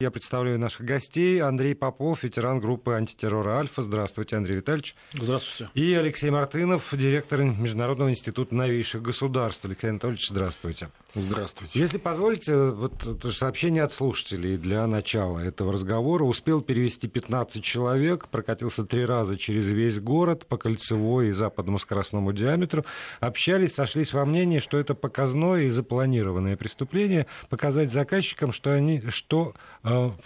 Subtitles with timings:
[0.00, 1.42] Я представляю наших гостей.
[1.42, 3.82] Андрей Попов, ветеран группы антитеррора «Альфа».
[3.82, 4.94] Здравствуйте, Андрей Витальевич.
[5.12, 5.72] Здравствуйте.
[5.74, 9.64] И Алексей Мартынов, директор Международного института новейших государств.
[9.64, 10.90] Алексей Анатольевич, здравствуйте.
[11.16, 11.76] Здравствуйте.
[11.76, 12.92] Если позволите, вот
[13.32, 16.22] сообщение от слушателей для начала этого разговора.
[16.22, 22.32] Успел перевести 15 человек, прокатился три раза через весь город по кольцевой и западному скоростному
[22.32, 22.84] диаметру.
[23.18, 27.26] Общались, сошлись во мнении, что это показное и запланированное преступление.
[27.48, 29.54] Показать заказчикам, что они, что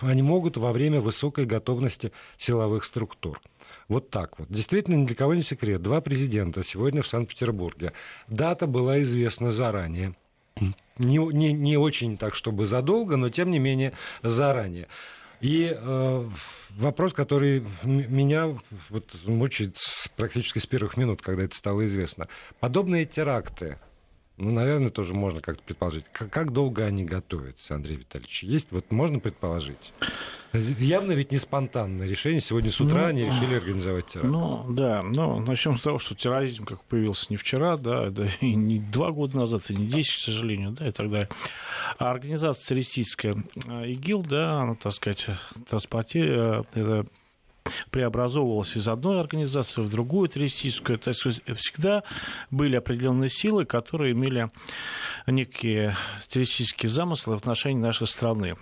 [0.01, 3.41] они могут во время высокой готовности силовых структур.
[3.89, 4.49] Вот так вот.
[4.51, 5.83] Действительно, ни для кого не секрет.
[5.83, 7.93] Два президента сегодня в Санкт-Петербурге.
[8.29, 10.15] Дата была известна заранее
[10.99, 14.89] не, не, не очень так, чтобы задолго, но тем не менее заранее.
[15.41, 16.31] И э,
[16.71, 18.57] вопрос, который меня
[18.91, 22.29] вот, мучает с, практически с первых минут, когда это стало известно.
[22.61, 23.79] Подобные теракты,
[24.43, 26.05] ну, наверное, тоже можно как-то предположить.
[26.13, 28.43] Как, как долго они готовятся, Андрей Витальевич?
[28.43, 29.93] Есть, вот можно предположить?
[30.53, 32.41] Явно ведь не спонтанное решение.
[32.41, 34.29] Сегодня с утра ну, они решили организовать теракт.
[34.29, 35.03] Ну, да.
[35.03, 39.13] Ну, начнем с того, что терроризм как появился не вчера, да, да и не два
[39.13, 41.29] года назад, и не десять, к сожалению, да, и так далее.
[41.99, 43.37] А организация террористическая
[43.69, 45.27] э, ИГИЛ, да, она, так сказать,
[45.69, 47.07] транспортирует, э, это
[47.91, 50.99] преобразовывалась из одной организации в другую террористическую.
[50.99, 51.23] То есть
[51.57, 52.03] всегда
[52.51, 54.49] были определенные силы, которые имели
[55.27, 55.97] некие
[56.29, 58.57] террористические замыслы в отношении нашей страны.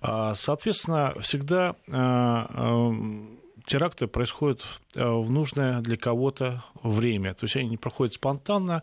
[0.00, 3.35] А, соответственно, всегда а, а,
[3.66, 4.64] теракты происходят
[4.94, 7.34] э, в нужное для кого-то время.
[7.34, 8.82] То есть они не проходят спонтанно.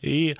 [0.00, 0.34] И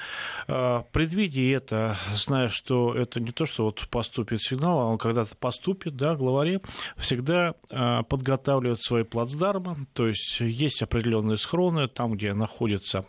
[0.49, 5.37] э, предвидя это, зная, что это не то, что вот поступит сигнал, а он когда-то
[5.37, 6.61] поступит, да, главари
[6.97, 9.87] всегда э, подготавливают свои плацдармы.
[9.93, 13.05] То есть есть определенные схроны, там, где находятся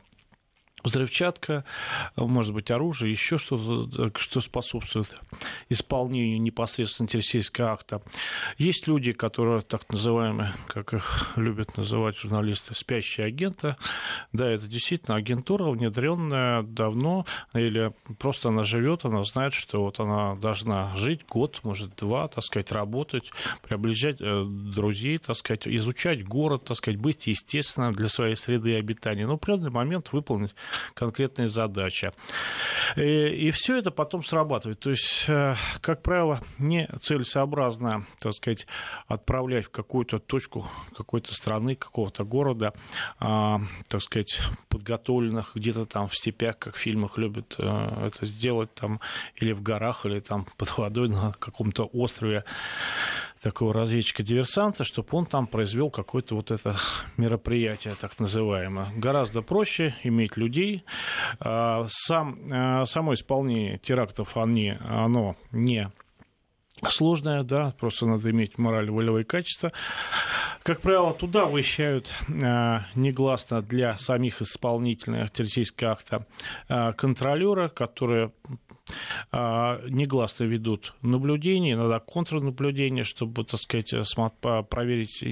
[0.84, 1.66] взрывчатка,
[2.16, 5.16] может быть, оружие, еще что-то, что способствует
[5.70, 8.02] исполнению непосредственно террористического акта.
[8.58, 13.76] Есть люди, которые так называемые, как их любят называть журналисты, спящие агенты.
[14.32, 20.36] Да, это действительно агентура, внедренная давно, или просто она живет, она знает, что вот она
[20.36, 23.32] должна жить год, может, два, так сказать, работать,
[23.68, 29.26] приближать э, друзей, так сказать, изучать город, так сказать, быть естественно для своей среды обитания.
[29.26, 30.54] Но в определенный момент выполнить
[30.94, 32.14] конкретная задача.
[32.96, 34.80] И, и все это потом срабатывает.
[34.80, 38.68] То есть, э, как правило, не целесообразно, так сказать,
[39.08, 42.74] отправлять в какую-то точку какой-то страны, какого-то города,
[43.20, 44.40] а, так сказать,
[44.70, 49.00] подготовленных где-то там в степях, как в фильмах любят э, это сделать, там,
[49.36, 52.44] или в горах, или там под водой на каком-то острове
[53.44, 56.78] такого разведчика-диверсанта, чтобы он там произвел какое-то вот это
[57.18, 58.92] мероприятие, так называемое.
[58.96, 60.86] Гораздо проще иметь людей.
[61.40, 65.92] А, сам, а, само исполнение терактов они, оно не
[66.90, 69.72] сложное, да, просто надо иметь мораль, волевые качества.
[70.64, 76.26] Как правило, туда выезжают э, негласно для самих исполнителей террористического акта
[76.70, 78.52] э, контролера, которые а,
[79.32, 83.94] негласно ведут наблюдение, иногда контрнаблюдение, чтобы, так сказать,
[84.70, 85.24] проверить,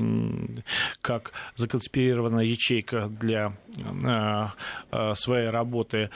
[1.02, 3.58] как законспирирована ячейка для
[4.04, 4.54] а,
[4.90, 6.10] а, своей работы.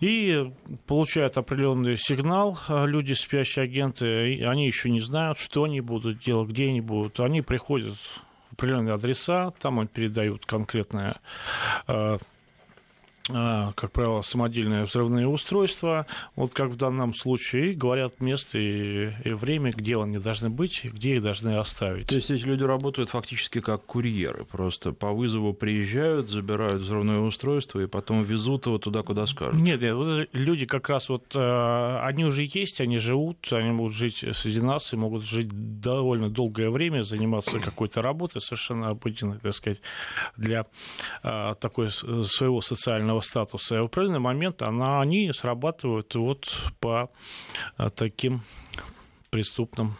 [0.00, 0.50] И
[0.86, 6.68] получают определенный сигнал люди, спящие агенты, они еще не знают, что они будут делать, где
[6.68, 7.20] они будут.
[7.20, 7.96] Они приходят
[8.52, 11.20] определенные адреса, там им передают конкретное
[11.86, 12.18] а,
[13.28, 19.32] как правило, самодельные взрывные устройства, вот как в данном случае, и говорят место и, и
[19.32, 22.08] время, где они должны быть, и где их должны оставить.
[22.08, 27.80] То есть эти люди работают фактически как курьеры, просто по вызову приезжают, забирают взрывное устройство
[27.80, 29.60] и потом везут его туда, куда скажут?
[29.60, 33.94] Нет, нет вот люди как раз вот, э, они уже есть, они живут, они могут
[33.94, 35.48] жить среди нас и могут жить
[35.80, 39.80] довольно долгое время, заниматься какой-то работой совершенно обыденной, так сказать,
[40.36, 40.66] для
[41.22, 43.82] э, такой своего социального социального статуса.
[43.82, 47.10] В определенный момент она, они срабатывают вот по
[47.76, 48.42] а, таким
[49.30, 49.96] преступным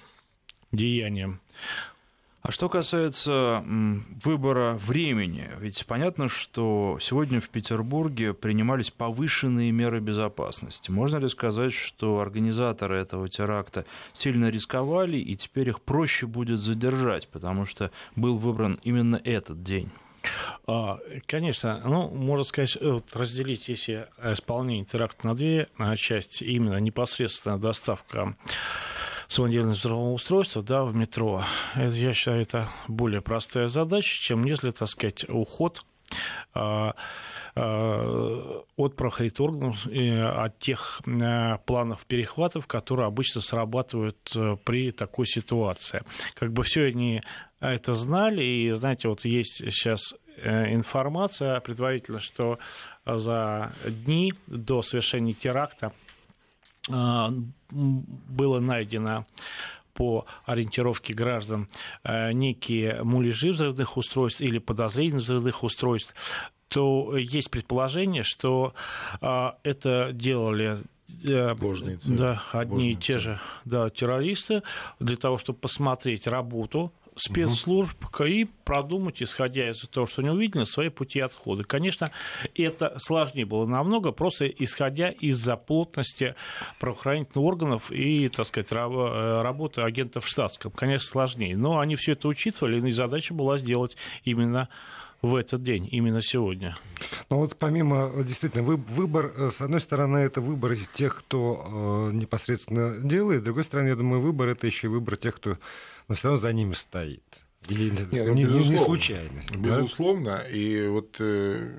[0.73, 1.41] деяниям.
[2.43, 3.65] А что касается
[4.25, 10.91] выбора времени, ведь понятно, что сегодня в Петербурге принимались повышенные меры безопасности.
[10.91, 17.29] Можно ли сказать, что организаторы этого теракта сильно рисковали, и теперь их проще будет задержать,
[17.29, 19.93] потому что был выбран именно этот день?
[20.67, 27.59] А, конечно, ну, можно сказать, э, разделить, если исполнение теракта на две части, именно непосредственно
[27.59, 28.35] доставка
[29.29, 31.43] самодельного взрывного устройства да, в метро,
[31.75, 35.85] это, я считаю, это более простая задача, чем если, так сказать, уход
[36.55, 36.95] а,
[37.55, 41.03] от правоохранительных органов, от тех
[41.67, 44.19] планов перехватов, которые обычно срабатывают
[44.65, 46.03] при такой ситуации.
[46.35, 47.23] Как бы все они
[47.71, 50.15] это знали, и, знаете, вот есть сейчас
[50.45, 52.59] информация предварительно, что
[53.05, 55.93] за дни до совершения теракта
[56.89, 59.25] было найдено
[59.95, 61.69] по ориентировке граждан
[62.05, 66.15] э, некие муляжи взрывных устройств или подозрения взрывных устройств,
[66.69, 68.75] то есть предположение, что
[69.21, 70.79] э, это делали
[71.25, 74.63] э, Ложные да, одни Ложные и те же да, террористы
[74.99, 78.25] для того, чтобы посмотреть работу спецслужб угу.
[78.25, 81.65] и продумать, исходя из того, что они увидели, свои пути отхода.
[81.65, 82.11] Конечно,
[82.55, 86.35] это сложнее было намного, просто исходя из-за плотности
[86.81, 90.73] правоохранительных органов и, так сказать, э, работы агентов в штатском.
[90.73, 91.57] Конечно, сложнее.
[91.57, 94.69] Но они все это учитывали, и задача была сделать именно
[95.23, 96.77] в этот день, именно сегодня.
[97.31, 102.99] Ну вот помимо, действительно, выбор, э, с одной стороны, это выбор тех, кто э, непосредственно
[102.99, 105.59] делает, с другой стороны, я думаю, выбор это еще выбор тех, кто
[106.09, 107.23] но все равно за ними стоит.
[107.69, 109.55] Или Нет, ну, не, не случайность.
[109.55, 110.39] Безусловно.
[110.39, 110.49] Да?
[110.49, 111.71] И вот э,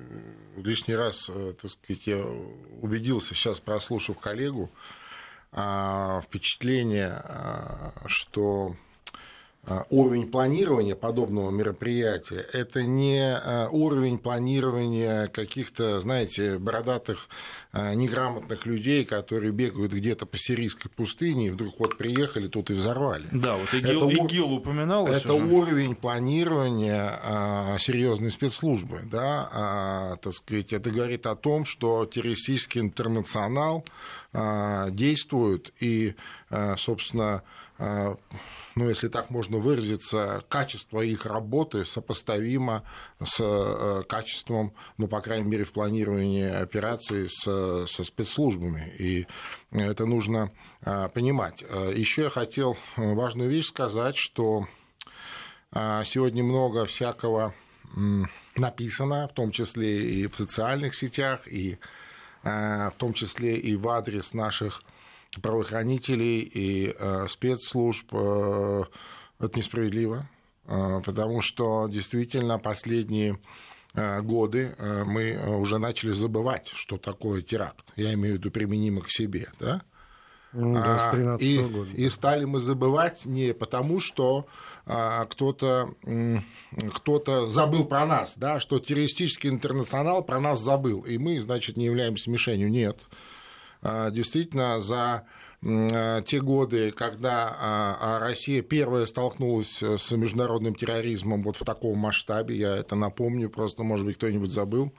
[0.56, 2.24] лишний раз, э, так сказать, я
[2.82, 4.72] убедился сейчас, прослушав коллегу,
[5.52, 8.78] э, впечатление, э, что
[9.90, 17.30] уровень планирования подобного мероприятия– это не а, уровень планирования каких-то, знаете, бородатых,
[17.72, 22.74] а, неграмотных людей, которые бегают где-то по сирийской пустыне, и вдруг вот приехали тут и
[22.74, 23.28] взорвали.
[23.32, 25.46] Да, вот ИГИЛ, это, ИГИЛ упоминалось Это уже.
[25.46, 33.86] уровень планирования серьезной спецслужбы, да, так сказать, это говорит о том, что террористический интернационал
[34.34, 36.16] действует и,
[36.78, 37.44] собственно,
[37.78, 42.84] ну, если так можно выразиться, качество их работы сопоставимо
[43.24, 47.44] с качеством, ну, по крайней мере, в планировании операций с,
[47.88, 48.92] со спецслужбами.
[48.98, 49.28] И
[49.72, 50.52] это нужно
[51.14, 51.62] понимать.
[51.62, 54.68] Еще я хотел важную вещь сказать, что
[55.72, 57.54] сегодня много всякого
[58.56, 61.78] написано, в том числе и в социальных сетях, и
[62.44, 64.84] в том числе и в адрес наших
[65.42, 68.84] правоохранителей и э, спецслужб э,
[69.40, 70.30] это несправедливо,
[70.66, 73.40] э, потому что действительно последние
[73.96, 74.76] годы
[75.06, 77.86] мы уже начали забывать, что такое теракт.
[77.96, 79.84] Я имею в виду применимо к себе, да?
[80.54, 81.90] Ну, да, с и, года.
[81.92, 84.46] и стали мы забывать не потому, что
[84.86, 85.96] а, кто-то
[86.94, 91.86] кто забыл про нас, да, что террористический интернационал про нас забыл, и мы, значит, не
[91.86, 92.70] являемся мишенью.
[92.70, 93.00] Нет.
[93.82, 95.26] А, действительно за
[95.64, 102.56] а, те годы, когда а, Россия первая столкнулась с международным терроризмом вот в таком масштабе,
[102.56, 104.94] я это напомню, просто, может быть, кто-нибудь забыл,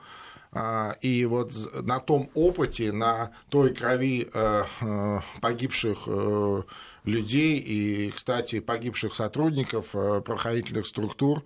[1.01, 1.53] и вот
[1.83, 4.29] на том опыте, на той крови
[5.41, 6.07] погибших
[7.03, 11.43] людей и, кстати, погибших сотрудников правоохранительных структур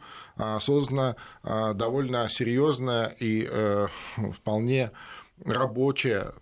[0.60, 3.50] создана довольно серьезная и
[4.36, 4.92] вполне
[5.46, 6.34] рабочая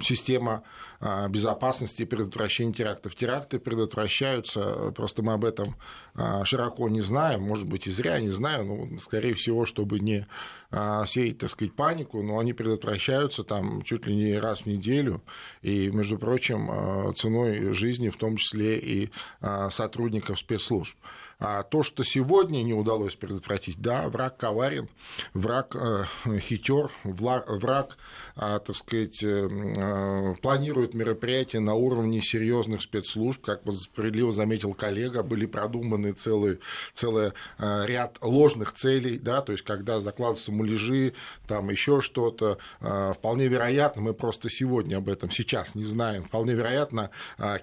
[0.00, 0.62] система
[1.00, 3.14] а, безопасности и предотвращения терактов.
[3.14, 5.76] Теракты предотвращаются, просто мы об этом
[6.14, 10.26] а, широко не знаем, может быть, и зря не знаю, но, скорее всего, чтобы не
[10.70, 15.22] а, сеять, так сказать, панику, но они предотвращаются там чуть ли не раз в неделю,
[15.62, 19.10] и, между прочим, ценой жизни, в том числе и
[19.70, 20.96] сотрудников спецслужб.
[21.38, 24.88] А то, что сегодня не удалось предотвратить, да, враг коварен,
[25.34, 26.04] враг э,
[26.38, 27.98] хитер, враг,
[28.36, 35.22] э, так сказать, э, э, планирует мероприятия на уровне серьезных спецслужб, как справедливо заметил коллега,
[35.22, 36.58] были продуманы целый,
[36.94, 41.12] целый ряд ложных целей, да, то есть когда закладываются муляжи,
[41.46, 47.10] там еще что-то, вполне вероятно, мы просто сегодня об этом сейчас не знаем, вполне вероятно,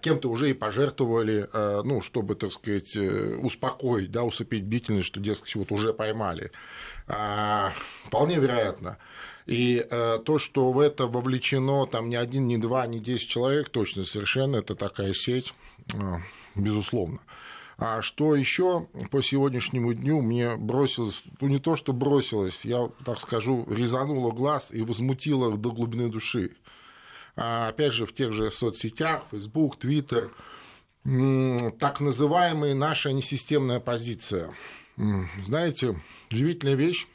[0.02, 1.50] кем-то уже и пожертвовали,
[1.84, 6.52] ну, чтобы, так сказать, успокоить успокоить, да, усыпить бдительность, что, дескать, вот уже поймали.
[7.08, 7.74] А,
[8.06, 8.98] вполне вероятно.
[9.46, 13.70] И э, то, что в это вовлечено там не один, не два, не десять человек,
[13.70, 15.54] точно совершенно, это такая сеть,
[15.94, 15.98] э,
[16.56, 17.20] безусловно.
[17.78, 23.20] А что еще по сегодняшнему дню мне бросилось, ну не то, что бросилось, я так
[23.20, 26.52] скажу, резануло глаз и возмутило до глубины души.
[27.36, 30.30] А, опять же, в тех же соцсетях, Facebook, Twitter–
[31.04, 34.54] так называемая наша несистемная позиция.
[35.42, 36.00] Знаете,
[36.32, 37.08] удивительная вещь.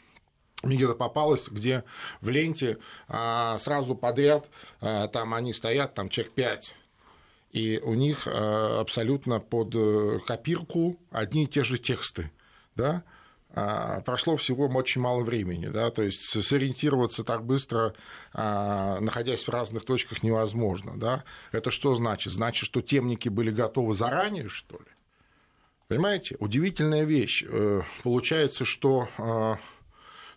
[0.62, 1.84] Мне где-то попалось, где
[2.20, 4.48] в ленте а, сразу подряд
[4.80, 6.74] а, там они стоят, там человек 5,
[7.52, 12.32] и у них а, абсолютно под э, копирку одни и те же тексты.
[12.74, 13.04] Да?
[13.60, 17.92] А, прошло всего очень мало времени, да, то есть сориентироваться так быстро,
[18.32, 21.24] а, находясь в разных точках, невозможно, да.
[21.50, 22.32] Это что значит?
[22.32, 24.84] Значит, что темники были готовы заранее, что ли?
[25.88, 26.36] Понимаете?
[26.38, 27.44] Удивительная вещь.
[27.48, 29.58] Э, получается, что а,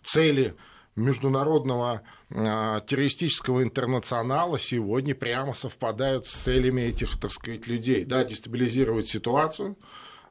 [0.02, 0.56] цели
[0.96, 8.04] международного террористического интернационала сегодня прямо совпадают с целями этих, так сказать, людей.
[8.04, 9.76] Да, дестабилизировать ситуацию,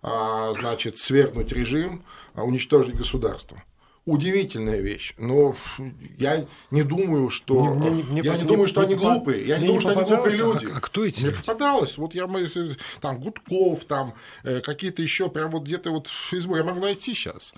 [0.01, 2.03] значит, свергнуть режим,
[2.33, 3.63] а, уничтожить государство.
[4.05, 5.13] Удивительная вещь.
[5.19, 5.55] Но
[6.17, 9.45] я не думаю, что мне, мне, мне я не думаю, что они глупые.
[9.45, 10.67] Я не думаю, что они глупые люди.
[10.73, 11.25] А, а кто эти?
[11.25, 11.97] Мне попадалось.
[11.99, 12.27] Вот я
[12.99, 17.13] там Гудков, там э, какие-то еще прям вот где-то вот в Фейсбуке я могу найти
[17.13, 17.53] сейчас.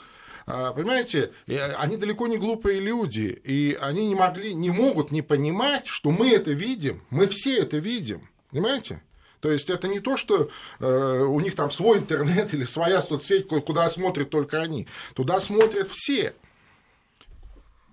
[0.46, 1.32] Понимаете,
[1.78, 6.32] они далеко не глупые люди, и они не могли, не могут не понимать, что мы
[6.32, 9.02] это видим, мы все это видим, понимаете?
[9.44, 13.46] То есть это не то, что э, у них там свой интернет или своя соцсеть,
[13.46, 14.88] куда смотрят только они.
[15.16, 16.34] Туда смотрят все.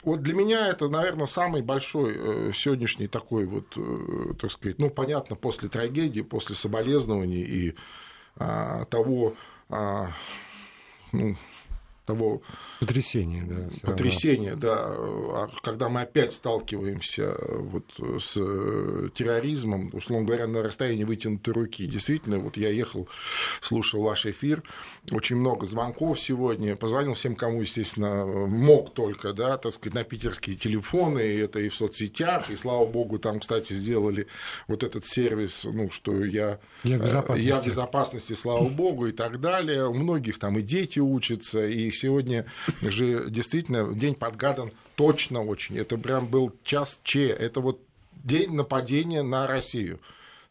[0.04, 4.90] Вот для меня это, наверное, самый большой э, сегодняшний такой вот, э, так сказать, ну,
[4.90, 7.74] понятно, после трагедии, после соболезнований и
[8.36, 9.34] а, того,
[9.68, 10.12] а,
[11.10, 11.36] ну,
[12.10, 12.42] того
[12.80, 17.84] потрясения, да, потрясения, да, а когда мы опять сталкиваемся вот
[18.20, 21.86] с э, терроризмом, условно говоря, на расстоянии вытянутой руки.
[21.86, 23.08] Действительно, вот я ехал,
[23.60, 24.62] слушал ваш эфир,
[25.10, 30.56] очень много звонков сегодня, позвонил всем, кому, естественно, мог только, да, так сказать, на питерские
[30.56, 34.26] телефоны, и это и в соцсетях, и, слава богу, там, кстати, сделали
[34.68, 39.12] вот этот сервис, ну, что я, я в безопасности, я в безопасности слава богу, и
[39.12, 39.86] так далее.
[39.86, 42.46] У многих там и дети учатся, и сегодня
[42.82, 45.78] же действительно день подгадан точно очень.
[45.78, 47.28] Это прям был час Че.
[47.28, 47.80] Это вот
[48.24, 50.00] день нападения на Россию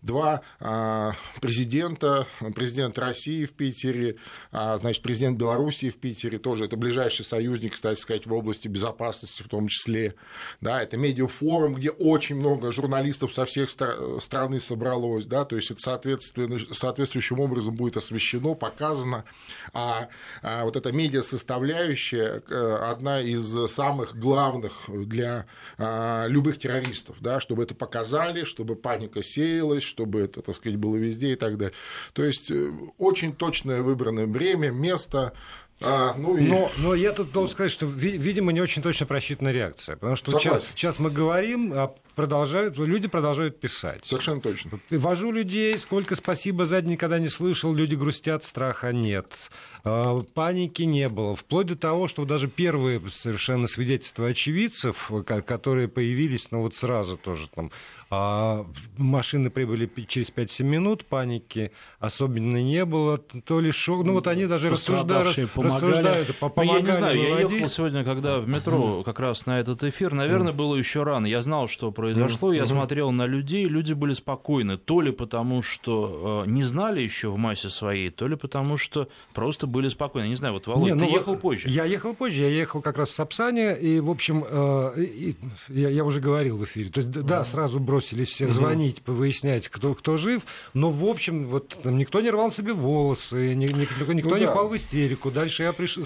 [0.02, 2.26] два а, президента,
[2.56, 4.16] президент России в Питере,
[4.52, 9.44] а, значит, президент Белоруссии в Питере тоже, это ближайший союзник, кстати сказать, в области безопасности
[9.44, 10.16] в том числе,
[10.62, 15.82] да, это медиафорум, где очень много журналистов со всех страны собралось, да, то есть это
[15.82, 19.26] соответствующим образом будет освещено, показано,
[19.74, 20.08] а,
[20.42, 25.46] а вот эта медиа составляющая э, одна из самых главных для
[25.78, 31.34] любых террористов, да, чтобы это показали, чтобы паника сеялась, чтобы это, так сказать, было везде
[31.34, 31.76] и так далее.
[32.14, 35.34] То есть э, очень точное выбранное время, место,
[35.82, 36.42] а, ну и...
[36.42, 39.96] но, но я тут должен сказать, что, видимо, не очень точно просчитана реакция.
[39.96, 44.06] Потому что сейчас, сейчас мы говорим, а продолжают, люди продолжают писать.
[44.06, 44.80] Совершенно точно.
[44.90, 49.50] Вожу людей, сколько спасибо за никогда не слышал, люди грустят, страха нет.
[49.84, 51.36] А, паники не было.
[51.36, 55.12] Вплоть до того, что даже первые совершенно свидетельства очевидцев,
[55.46, 57.72] которые появились, ну вот сразу тоже там,
[58.12, 58.66] а,
[58.98, 64.48] машины прибыли через 5-7 минут, паники особенно не было, то ли шок, ну вот они
[64.48, 66.68] даже рассуждают, рассуждают помогали.
[66.68, 70.14] Ну, Я не знаю, я ехал сегодня, когда в метро как раз на этот эфир,
[70.14, 74.78] наверное, было еще рано, я знал, что произошло, я смотрел на людей, люди были спокойны,
[74.78, 79.08] то ли потому, что э, не знали еще в массе своей, то ли потому, что
[79.34, 80.28] просто были спокойны.
[80.28, 81.70] Не знаю, вот, Володя, не, ты ну, ехал позже.
[81.70, 85.36] Я ехал позже, я ехал как раз в Сапсане, и, в общем, э, и,
[85.70, 89.70] я, я уже говорил в эфире, то есть, да, да сразу бросились все звонить, выяснять,
[89.70, 94.30] кто, кто жив, но, в общем, вот там никто не рвал себе волосы, никто, никто
[94.30, 94.52] ну, не да.
[94.52, 95.32] впал в истерику.
[95.32, 95.98] Дальше я приш...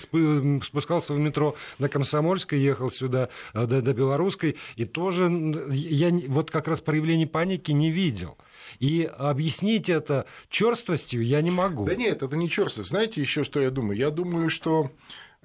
[0.63, 5.31] спускался в метро на Комсомольской, ехал сюда э, до, до Белорусской, и тоже
[5.71, 8.37] я вот как раз проявлений паники не видел.
[8.79, 11.85] И объяснить это черствостью я не могу.
[11.85, 12.89] Да нет, это не черствость.
[12.89, 13.97] Знаете еще, что я думаю?
[13.97, 14.91] Я думаю, что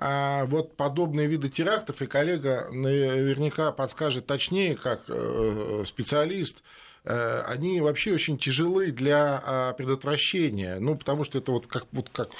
[0.00, 7.80] а вот подобные виды терактов, и коллега наверняка подскажет точнее, как э, специалист, Э, они
[7.80, 12.30] вообще очень тяжелы для а, предотвращения, ну, потому что это вот как, вот как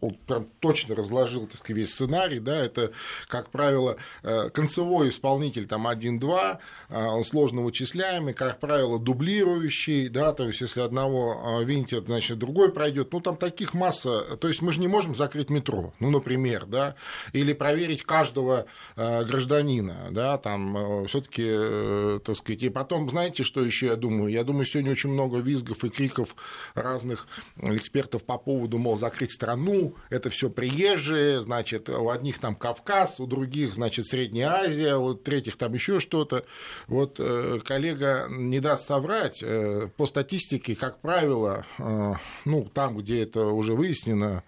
[0.00, 2.92] он прям точно разложил так сказать, весь сценарий, да, это,
[3.28, 6.58] как правило, э, концевой исполнитель там 1-2,
[6.88, 12.38] а, он сложно вычисляемый, как правило, дублирующий, да, то есть если одного а, винтит, значит,
[12.38, 16.10] другой пройдет, ну, там таких масса, то есть мы же не можем закрыть метро, ну,
[16.10, 16.94] например, да,
[17.32, 23.62] или проверить каждого э, гражданина, да, там все таки так сказать, и потом, знаете, что
[23.62, 24.32] еще я думаю, думаю.
[24.32, 26.34] Я думаю, сегодня очень много визгов и криков
[26.74, 27.26] разных
[27.56, 33.26] экспертов по поводу, мол, закрыть страну, это все приезжие, значит, у одних там Кавказ, у
[33.26, 36.44] других, значит, Средняя Азия, у третьих там еще что-то.
[36.86, 42.12] Вот э, коллега не даст соврать, э, по статистике, как правило, э,
[42.44, 44.42] ну, там, где это уже выяснено,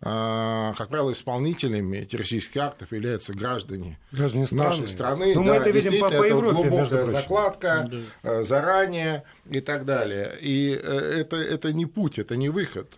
[0.00, 4.64] как правило, исполнителями террористических актов являются граждане, граждане страны.
[4.64, 5.34] нашей страны.
[5.34, 7.88] Но да, мы это видим по, по это Европе, глубокая закладка
[8.22, 8.44] да.
[8.44, 10.32] заранее и так далее.
[10.40, 12.92] И это, это не путь, это не выход.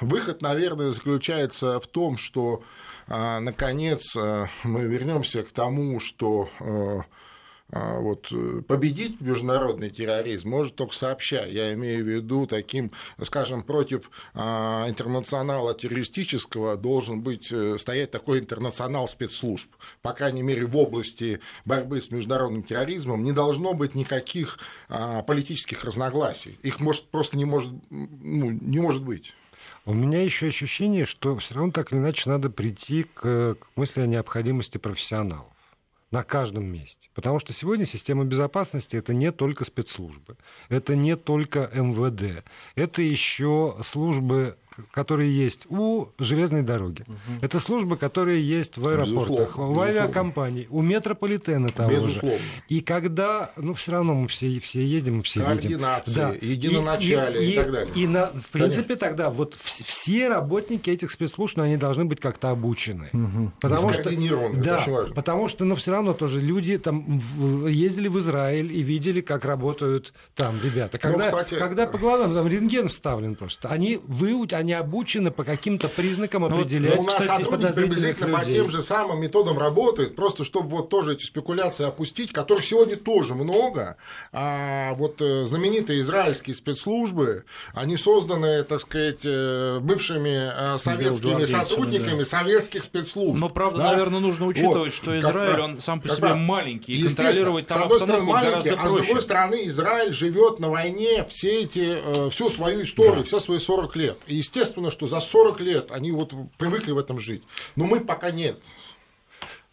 [0.00, 2.62] Выход, наверное, заключается в том, что,
[3.08, 4.14] наконец,
[4.62, 7.02] мы вернемся к тому, что а,
[7.70, 11.44] вот, э, победить международный терроризм может только сообща.
[11.44, 18.38] Я имею в виду таким, скажем, против а, интернационала террористического должен быть, э, стоять такой
[18.40, 19.70] интернационал спецслужб.
[20.00, 24.58] По крайней мере, в области борьбы с международным терроризмом не должно быть никаких
[24.88, 26.58] а, политических разногласий.
[26.62, 29.34] Их может, просто не может, ну, не может быть.
[29.84, 34.00] У меня еще ощущение, что все равно так или иначе надо прийти к, к мысли
[34.00, 35.57] о необходимости профессионалов
[36.10, 37.10] на каждом месте.
[37.14, 40.36] Потому что сегодня система безопасности это не только спецслужбы,
[40.68, 44.56] это не только МВД, это еще службы
[44.90, 47.02] которые есть у железной дороги.
[47.02, 47.16] Угу.
[47.42, 49.74] Это службы, которые есть в аэропортах, Безусловно.
[49.74, 52.38] в авиакомпании, у метрополитена того Безусловно.
[52.38, 52.44] же.
[52.68, 55.80] И когда, ну, все равно мы все, все ездим, мы все видим.
[55.80, 56.34] Да.
[56.40, 57.94] единоначалие и, и, и, так далее.
[57.94, 58.96] И, на, в принципе, Конечно.
[58.96, 63.10] тогда вот все работники этих спецслужб, ну, они должны быть как-то обучены.
[63.12, 63.52] Угу.
[63.60, 64.10] Потому что,
[64.54, 67.20] да, потому что, ну, все равно тоже люди там
[67.66, 70.98] ездили в Израиль и видели, как работают там ребята.
[70.98, 71.54] Когда, ну, кстати...
[71.54, 76.48] когда по глазам там рентген вставлен просто, они выучат, они обучены по каким-то признакам ну,
[76.48, 78.38] определять, ну, у нас кстати, приблизительно людей.
[78.38, 82.96] по тем же самым методам работает, просто чтобы вот тоже эти спекуляции опустить, которых сегодня
[82.96, 83.96] тоже много.
[84.30, 92.20] А вот э, знаменитые израильские спецслужбы, они созданы, так сказать, э, бывшими э, советскими сотрудниками
[92.20, 92.24] да.
[92.26, 93.40] советских спецслужб.
[93.40, 93.92] Но, правда, да?
[93.92, 94.94] наверное, нужно учитывать, вот.
[94.94, 98.82] что Израиль, как, он сам по себе маленький, и контролировать там обстановку гораздо проще.
[98.82, 103.22] А с другой стороны, Израиль живет на войне все эти, всю свою историю, да.
[103.22, 104.18] все свои 40 лет.
[104.26, 107.42] И, естественно, что за 40 лет они вот привыкли в этом жить.
[107.76, 108.58] Но мы пока нет.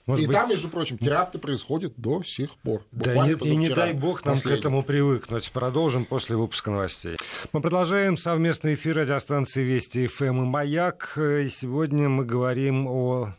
[0.05, 0.35] Может и быть...
[0.35, 2.83] там, между прочим, теракты происходят до сих пор.
[2.91, 4.57] Да, и, и не дай бог нам последний.
[4.57, 5.51] к этому привыкнуть.
[5.51, 7.17] Продолжим после выпуска новостей.
[7.53, 11.17] Мы продолжаем совместный эфир радиостанции Вести ФМ и Маяк.
[11.17, 13.33] И сегодня мы говорим о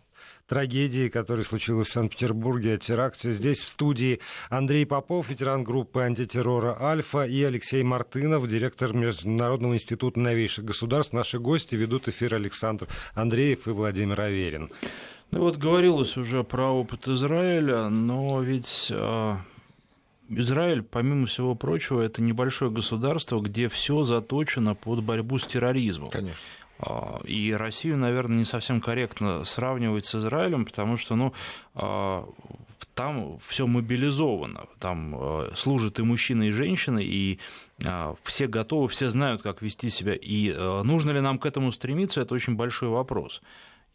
[0.47, 3.33] трагедии, которая случилась в Санкт-Петербурге, о теракте.
[3.33, 10.21] Здесь в студии Андрей Попов, ветеран группы антитеррора «Альфа», и Алексей Мартынов, директор Международного института
[10.21, 11.12] новейших государств.
[11.12, 14.71] Наши гости ведут эфир Александр Андреев и Владимир Аверин.
[15.31, 19.41] Ну вот говорилось уже про опыт Израиля, но ведь а,
[20.28, 26.11] Израиль, помимо всего прочего, это небольшое государство, где все заточено под борьбу с терроризмом.
[26.11, 26.41] Конечно.
[26.78, 31.32] А, и Россию, наверное, не совсем корректно сравнивать с Израилем, потому что, ну,
[31.75, 32.28] а,
[32.95, 37.39] там все мобилизовано, там а, служат и мужчины, и женщины, и
[38.25, 40.15] все готовы, все знают, как вести себя.
[40.15, 40.50] И
[40.82, 43.43] нужно ли нам к этому стремиться, это очень большой вопрос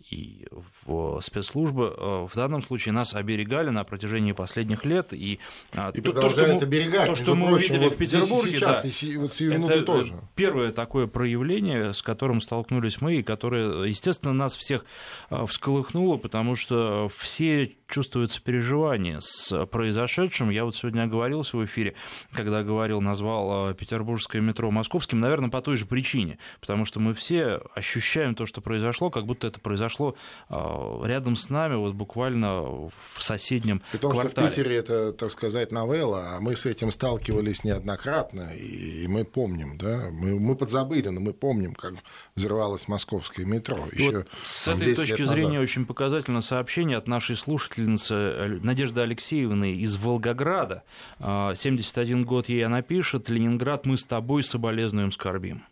[0.10, 0.48] и
[0.86, 5.14] в спецслужбы э, в данном случае нас оберегали на протяжении последних лет.
[5.14, 5.40] И,
[5.74, 7.08] а, и то, продолжают что оберегать.
[7.08, 10.14] То, что мы прочим, увидели вот в Петербурге, сейчас, да, вот это тоже.
[10.36, 14.86] первое такое проявление, с которым столкнулись мы, и которое, естественно, нас всех
[15.30, 20.50] э, всколыхнуло, потому что все чувствуют сопереживание с произошедшим.
[20.50, 21.94] Я вот сегодня оговорился в эфире,
[22.32, 27.14] когда говорил, назвал э, петербургское метро московским, наверное, по той же причине, потому что мы
[27.14, 30.15] все ощущаем то, что произошло, как будто это произошло произошло
[30.49, 34.47] а, рядом с нами, вот буквально в соседнем Потому квартале.
[34.47, 39.25] что в Питере это, так сказать, новелла, а мы с этим сталкивались неоднократно, и мы
[39.25, 41.93] помним, да, мы, мы подзабыли, но мы помним, как
[42.36, 43.88] взрывалось московское метро.
[43.91, 45.63] Еще вот с этой точки зрения назад.
[45.63, 50.84] очень показательно сообщение от нашей слушательницы Надежды Алексеевны из Волгограда.
[51.19, 55.63] 71 а, год ей она пишет, Ленинград, мы с тобой соболезнуем, скорбим.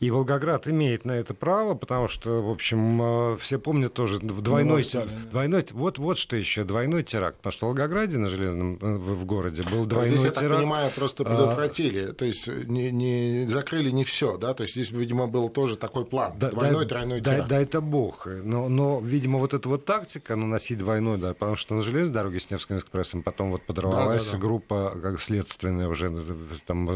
[0.00, 4.86] И Волгоград имеет на это право, потому что, в общем, э, все помнят тоже двойной,
[4.92, 7.38] ну, двойной вот, вот что еще, двойной теракт.
[7.38, 10.42] Потому что в Волгограде на железном э, в городе был двойной здесь, теракт.
[10.42, 12.12] я так понимаю, просто а, предотвратили, а...
[12.12, 16.04] то есть не, не закрыли не все, да, то есть здесь, видимо, был тоже такой
[16.04, 17.48] план, да, двойной, да, тройной да, теракт.
[17.48, 21.74] Да, это бог, но, но, видимо, вот эта вот тактика наносить двойной, да, потому что
[21.74, 24.38] на железной дороге с Невским экспрессом потом вот подорвалась да, да, да.
[24.38, 26.12] группа, как следственная уже,
[26.66, 26.88] там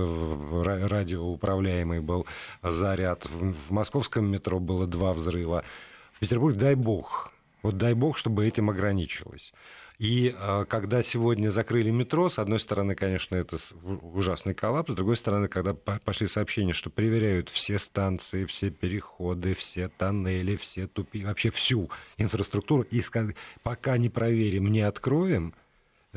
[0.62, 2.26] радиоуправляемый был
[2.64, 3.26] заряд.
[3.26, 5.64] В московском метро было два взрыва.
[6.12, 9.52] В Петербурге, дай бог, вот дай бог, чтобы этим ограничилось.
[9.98, 13.58] И э, когда сегодня закрыли метро, с одной стороны, конечно, это
[14.02, 19.88] ужасный коллапс, с другой стороны, когда пошли сообщения, что проверяют все станции, все переходы, все
[19.88, 23.00] тоннели, все тупи, вообще всю инфраструктуру, и
[23.62, 25.54] пока не проверим, не откроем,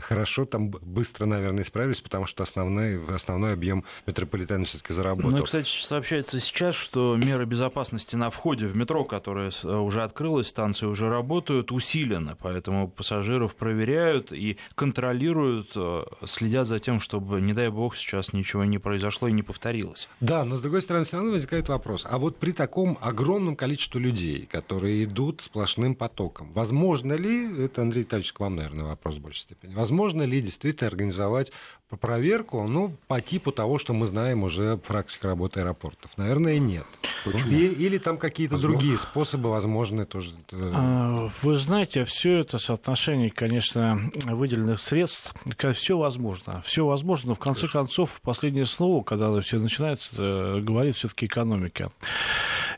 [0.01, 5.31] хорошо, там быстро, наверное, исправились, потому что основной, основной объем метрополитена все-таки заработал.
[5.31, 10.47] Ну и, кстати, сообщается сейчас, что меры безопасности на входе в метро, которая уже открылась,
[10.47, 17.53] станции уже работают, усилены, поэтому пассажиров проверяют и контролируют, э, следят за тем, чтобы, не
[17.53, 20.09] дай бог, сейчас ничего не произошло и не повторилось.
[20.19, 24.01] Да, но с другой стороны, все равно возникает вопрос, а вот при таком огромном количестве
[24.01, 29.21] людей, которые идут сплошным потоком, возможно ли, это, Андрей Витальевич, к вам, наверное, вопрос в
[29.21, 31.53] большей степени, возможно ли действительно организовать
[31.95, 36.11] проверку, ну, по типу того, что мы знаем уже практика работы аэропортов?
[36.17, 36.85] Наверное, нет.
[37.23, 37.49] Почему?
[37.49, 40.31] И, или там какие-то другие способы возможны тоже?
[40.51, 45.33] Э, а, вы знаете, все это соотношение, конечно, выделенных средств,
[45.73, 46.61] все возможно.
[46.65, 47.79] Все возможно, но в конце Конечно.
[47.79, 51.93] концов, последнее слово, когда все начинается, э, говорит все-таки экономика.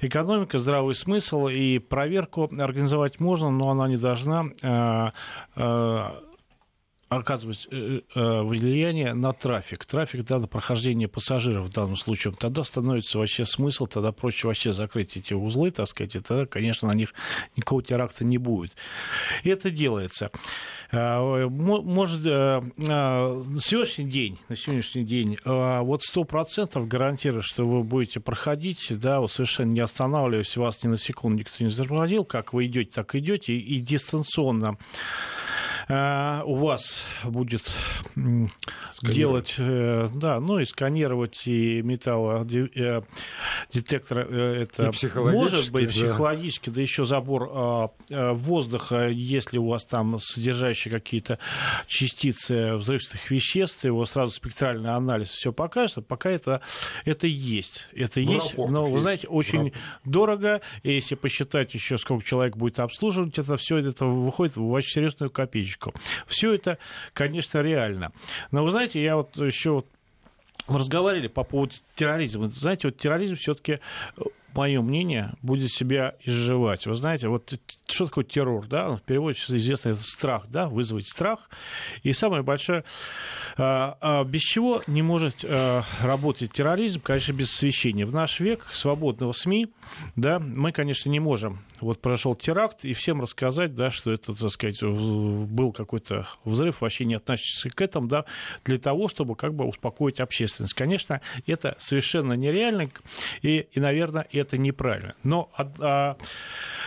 [0.01, 5.09] Экономика, здравый смысл и проверку организовать можно, но она не должна э,
[7.09, 9.85] оказывать э, э, влияние на трафик.
[9.85, 14.71] Трафик, да, на прохождение пассажиров в данном случае, тогда становится вообще смысл, тогда проще вообще
[14.71, 17.13] закрыть эти узлы, так сказать, и тогда, конечно, на них
[17.55, 18.73] никакого теракта не будет.
[19.43, 20.29] И это делается.
[20.91, 28.19] Э, может, на сегодняшний день, на сегодняшний день, вот сто процентов гарантирую, что вы будете
[28.19, 32.67] проходить, да, вот совершенно не останавливаясь, вас ни на секунду никто не запроводил, как вы
[32.67, 35.48] идете, так идете, и дистанционно Э,
[35.89, 37.63] у вас будет
[39.01, 46.81] делать, э, да, ну и сканировать и металлодетектор, э, это может быть психологически, да.
[46.81, 51.39] еще забор воздуха, если у вас там содержащие какие-то
[51.87, 56.61] частицы взрывчатых веществ, его сразу спектральный анализ все покажет, пока это,
[57.05, 57.87] это есть.
[57.93, 59.73] Это ну, есть, но, вы знаете, очень
[60.05, 64.91] дорого, и если посчитать еще, сколько человек будет обслуживать, это все это выходит в очень
[64.91, 65.93] серьезную копеечку политику.
[66.27, 66.77] Все это,
[67.13, 68.11] конечно, реально.
[68.51, 69.83] Но вы знаете, я вот еще
[70.67, 72.49] мы разговаривали по поводу терроризма.
[72.49, 73.79] Знаете, вот терроризм все-таки
[74.55, 76.85] мое мнение, будет себя изживать.
[76.85, 77.53] Вы знаете, вот
[77.87, 78.95] что такое террор, да?
[78.95, 81.49] В переводе известно это страх, да, вызвать страх.
[82.03, 82.83] И самое большое,
[83.57, 88.05] а, а, без чего не может а, работать терроризм, конечно, без освещения.
[88.05, 89.67] В наш век свободного СМИ,
[90.15, 91.59] да, мы, конечно, не можем.
[91.81, 97.05] Вот прошел теракт, и всем рассказать, да, что это, так сказать, был какой-то взрыв, вообще
[97.05, 98.25] не относящийся к этому, да,
[98.65, 100.73] для того, чтобы как бы успокоить общественность.
[100.73, 102.89] Конечно, это совершенно нереально,
[103.41, 105.15] и, и наверное, это неправильно.
[105.23, 106.17] Но а,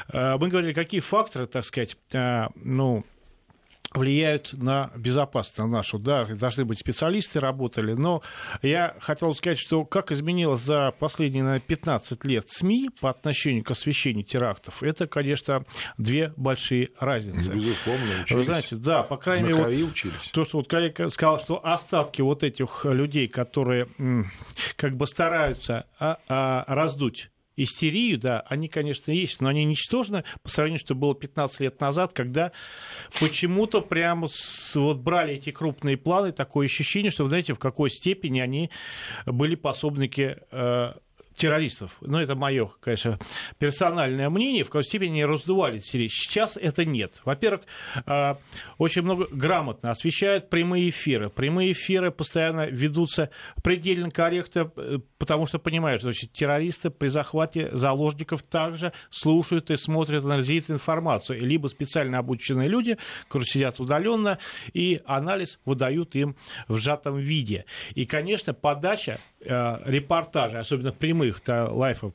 [0.08, 3.04] а, мы говорили, какие факторы, так сказать, а, ну,
[3.94, 5.98] влияют на безопасность на нашу.
[5.98, 8.22] Да, должны быть специалисты работали, но
[8.62, 13.70] я хотел сказать, что как изменилось за последние наверное, 15 лет СМИ по отношению к
[13.70, 15.64] освещению терактов, это, конечно,
[15.98, 17.52] две большие разницы.
[17.52, 18.30] Безусловно, учились.
[18.30, 19.94] Вы знаете, да, по крайней мере, вот,
[20.32, 23.88] то, что вот коллега сказал, что остатки вот этих людей, которые
[24.76, 30.48] как бы стараются а, а, раздуть истерию, да, они, конечно, есть, но они ничтожны по
[30.48, 32.52] сравнению, что было 15 лет назад, когда
[33.20, 38.40] почему-то прямо с, вот брали эти крупные планы, такое ощущение, что, знаете, в какой степени
[38.40, 38.70] они
[39.26, 40.92] были пособники э,
[41.36, 41.96] террористов.
[42.00, 43.18] Ну, это мое, конечно,
[43.58, 44.64] персональное мнение.
[44.64, 46.08] В какой степени раздували Сирию.
[46.08, 47.20] Сейчас это нет.
[47.24, 47.62] Во-первых,
[48.06, 48.38] а,
[48.78, 51.30] очень много грамотно освещают прямые эфиры.
[51.30, 53.30] Прямые эфиры постоянно ведутся
[53.62, 59.76] предельно корректно, э, потому что понимают, что значит, террористы при захвате заложников также слушают и
[59.76, 61.40] смотрят, анализируют информацию.
[61.40, 64.38] Либо специально обученные люди, которые сидят удаленно,
[64.72, 66.36] и анализ выдают им
[66.68, 67.64] в сжатом виде.
[67.94, 72.12] И, конечно, подача э, репортажа, особенно прямых прямых лайфов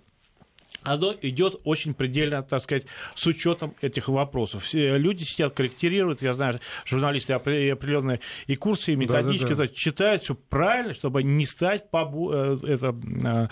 [0.83, 2.85] оно идет очень предельно, так сказать,
[3.15, 4.63] с учетом этих вопросов.
[4.63, 9.67] Все люди сидят, корректируют, я знаю, журналисты определенные и курсы, и методички да, да, да.
[9.67, 13.47] читают все правильно, чтобы не стать побу- э, это, э,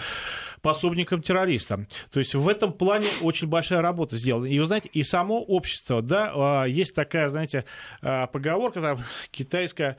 [0.62, 1.88] пособником террористам.
[2.12, 4.46] То есть в этом плане очень большая работа сделана.
[4.46, 7.66] И вы знаете, и само общество, да, а, есть такая, знаете,
[8.02, 9.00] а, поговорка там
[9.32, 9.98] китайская,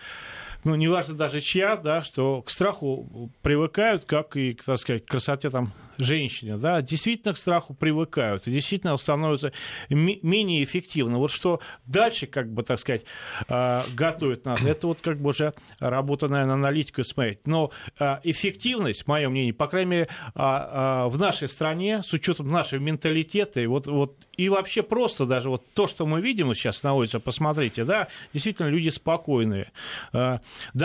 [0.67, 5.49] ну, неважно даже чья, да, что к страху привыкают, как и, так сказать, к красоте
[5.49, 9.53] там женщине, да, действительно к страху привыкают, и действительно становятся
[9.89, 11.19] менее эффективны.
[11.19, 13.05] Вот что дальше, как бы, так сказать,
[13.49, 17.47] а, готовит нас, это вот как бы уже работа, наверное, аналитика смотреть.
[17.47, 22.81] Но а, эффективность, мое мнение, по крайней мере, а, в нашей стране, с учетом нашего
[22.81, 26.95] менталитета, и вот, вот и вообще просто даже вот то, что мы видим сейчас на
[26.95, 29.73] улице, посмотрите, да, действительно люди спокойные.
[30.13, 30.41] Да,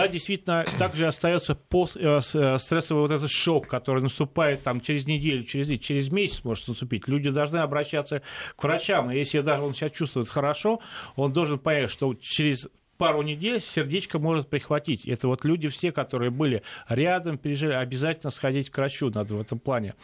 [0.08, 5.80] действительно, также остается э, э, стрессовый вот этот шок, который наступает там через неделю, через,
[5.80, 7.08] через месяц может наступить.
[7.08, 8.22] Люди должны обращаться
[8.56, 9.10] к врачам.
[9.10, 10.80] И если даже он себя чувствует хорошо,
[11.16, 12.68] он должен понять, что через
[13.02, 15.06] пару недель сердечко может прихватить.
[15.06, 19.58] Это вот люди все, которые были рядом, пережили, обязательно сходить к врачу надо в этом
[19.58, 19.94] плане.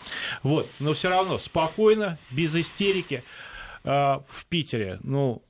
[0.43, 0.69] Вот.
[0.81, 3.23] Но все равно спокойно, без истерики
[3.85, 5.45] э, в Питере, ну,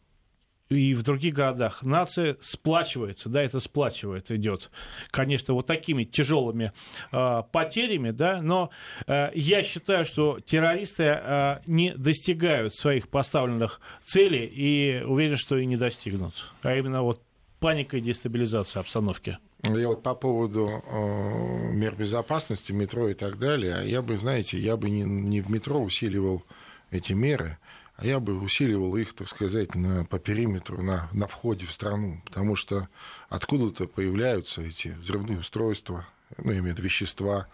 [0.69, 4.71] и в других городах нация сплачивается, да, это сплачивает, идет,
[5.11, 6.73] конечно, вот такими тяжелыми
[7.11, 8.69] э, потерями, да, но
[9.07, 15.65] э, я считаю, что террористы э, не достигают своих поставленных целей и уверен, что и
[15.65, 17.23] не достигнут, а именно вот
[17.61, 19.39] паника и дестабилизация обстановки.
[19.63, 24.77] Я вот по поводу э, мер безопасности, метро и так далее, я бы, знаете, я
[24.77, 26.45] бы не, не в метро усиливал
[26.91, 27.59] эти меры,
[27.97, 32.23] а я бы усиливал их, так сказать, на, по периметру, на, на входе в страну,
[32.25, 32.89] потому что
[33.29, 37.49] откуда-то появляются эти взрывные устройства, ну, я вещества,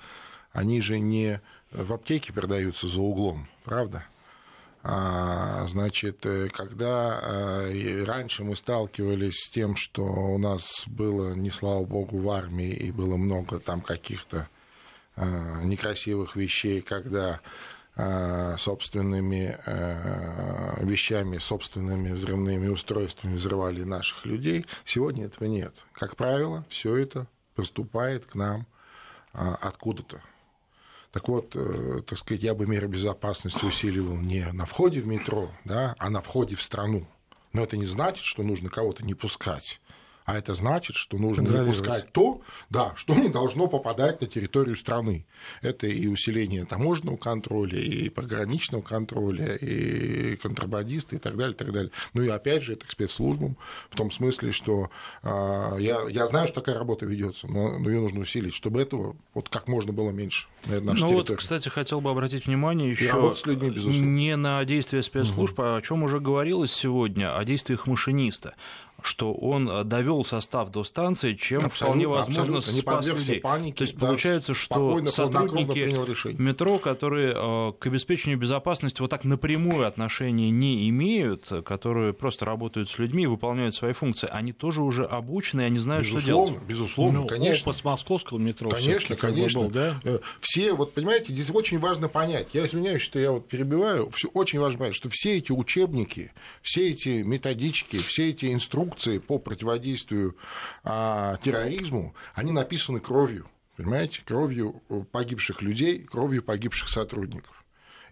[0.52, 1.40] они же не
[1.72, 4.04] в аптеке продаются за углом, правда?
[4.86, 11.50] А, значит, э, когда а, раньше мы сталкивались с тем, что у нас было, не
[11.50, 14.46] слава богу, в армии, и было много там каких-то
[15.16, 17.40] а, некрасивых вещей, когда
[18.58, 19.56] собственными
[20.84, 24.66] вещами, собственными взрывными устройствами взрывали наших людей.
[24.84, 25.72] Сегодня этого нет.
[25.92, 28.66] Как правило, все это поступает к нам
[29.32, 30.20] откуда-то.
[31.14, 31.50] Так вот,
[32.07, 36.20] так сказать, я бы меры безопасности усиливал не на входе в метро, да, а на
[36.20, 37.07] входе в страну.
[37.53, 39.81] Но это не значит, что нужно кого-то не пускать
[40.24, 45.26] а это значит, что нужно запускать то, да, что не должно попадать на территорию страны.
[45.60, 51.72] Это и усиление таможенного контроля, и пограничного контроля, и контрабандисты, и так далее, и так
[51.72, 51.90] далее.
[52.14, 53.56] Ну и опять же, это к спецслужбам,
[53.90, 54.90] в том смысле, что
[55.22, 59.16] э, я, я знаю, что такая работа ведется, но, но ее нужно усилить, чтобы этого
[59.34, 61.30] вот как можно было меньше на нашей ну территории.
[61.32, 63.34] вот, кстати, хотел бы обратить внимание еще
[63.84, 65.74] не на действия спецслужб, угу.
[65.74, 68.54] о чем уже говорилось сегодня, о действиях машиниста
[69.04, 73.40] что он э, довел состав до станции, чем абсолютно, вполне возможно спас людей.
[73.40, 79.86] Панике, То есть получается, что сотрудники метро, которые э, к обеспечению безопасности вот так напрямую
[79.86, 85.04] отношения не имеют, которые просто работают с людьми и выполняют свои функции, они тоже уже
[85.04, 86.66] обучены, и они знают, безусловно, что делать.
[86.66, 87.70] Безусловно, ну, конечно.
[87.70, 88.70] Опыт с московского метро.
[88.70, 89.60] Конечно, конечно.
[89.60, 90.00] Был, да?
[90.04, 92.48] Э, все, вот понимаете, здесь очень важно понять.
[92.54, 94.08] Я извиняюсь, что я вот перебиваю.
[94.10, 99.18] Все очень важно понять, что все эти учебники, все эти методички, все эти инструкции инструкции
[99.18, 100.37] по противодействию
[100.83, 107.64] а, терроризму, они написаны кровью, понимаете, кровью погибших людей, кровью погибших сотрудников.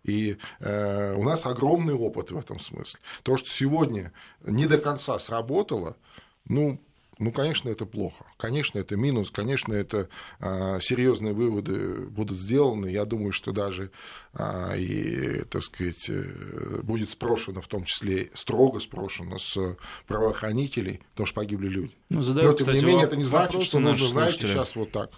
[0.02, 2.98] И э, у нас огромный опыт в этом смысле.
[3.22, 4.12] То, что сегодня
[4.44, 5.96] не до конца сработало,
[6.44, 6.80] ну,
[7.22, 8.24] ну, конечно, это плохо.
[8.36, 9.30] Конечно, это минус.
[9.30, 10.08] Конечно, это
[10.40, 12.88] а, серьезные выводы будут сделаны.
[12.88, 13.92] Я думаю, что даже
[14.34, 19.76] а, и, так сказать, э, будет спрошено, в том числе строго спрошено с
[20.08, 21.92] правоохранителей, потому что погибли люди.
[22.08, 24.90] Ну, задают, Но, тем кстати, не менее, это не значит, что нужно, знаете, сейчас вот
[24.90, 25.10] так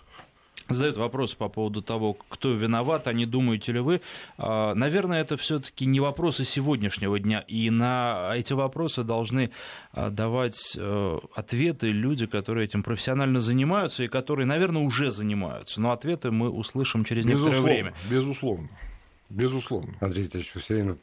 [0.68, 4.00] задают вопрос по поводу того, кто виноват, а не думаете ли вы.
[4.38, 9.50] А, наверное, это все-таки не вопросы сегодняшнего дня, и на эти вопросы должны
[9.92, 15.81] а, давать э, ответы люди, которые этим профессионально занимаются и которые, наверное, уже занимаются.
[15.81, 17.94] Но ответы мы услышим через некоторое безусловно, время.
[18.11, 18.68] Безусловно.
[19.31, 19.94] Безусловно.
[20.00, 20.96] Андрей вы все время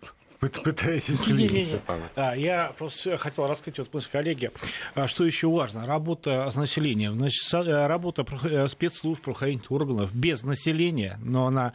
[0.49, 1.81] пытаетесь клиниться.
[2.15, 4.51] Да, я просто хотел рассказать вот мысль коллеги,
[4.95, 5.85] а, что еще важно.
[5.85, 7.17] Работа с населением.
[7.19, 11.73] Значит, э, работа э, спецслужб, правоохранительных органов без населения, но она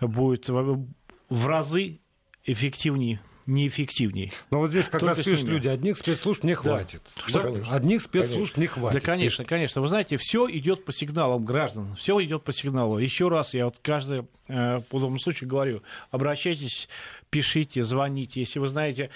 [0.00, 2.00] будет в разы
[2.44, 4.32] эффективнее неэффективней.
[4.50, 7.02] Но вот здесь как Только раз пишут люди, одних спецслужб не хватит.
[7.16, 7.22] Да.
[7.26, 7.40] Что?
[7.40, 7.74] Конечно.
[7.74, 8.60] Одних спецслужб конечно.
[8.60, 9.00] не хватит.
[9.00, 9.80] Да, конечно, конечно.
[9.80, 11.94] Вы знаете, все идет по сигналам граждан.
[11.96, 12.98] Все идет по сигналу.
[12.98, 16.88] Еще раз я вот каждый э, по удобному случаю говорю, обращайтесь,
[17.30, 18.40] пишите, звоните.
[18.40, 19.10] Если вы знаете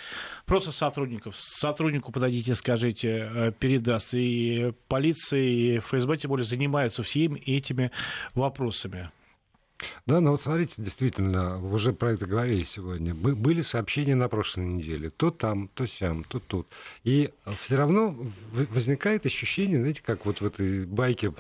[0.45, 4.15] просто сотрудников, сотруднику подойдите, скажите, э, передаст.
[4.15, 7.91] И полиция, и ФСБ, тем более, занимаются всеми этими
[8.35, 9.11] вопросами.
[10.07, 13.15] Да, ну вот смотрите, действительно, уже про это говорили сегодня.
[13.15, 15.11] Были сообщения на прошлой неделе.
[15.11, 16.67] То там, то сям, то тут.
[17.05, 17.31] И
[17.63, 18.17] все равно
[18.53, 21.33] возникает ощущение, знаете, как вот в этой байке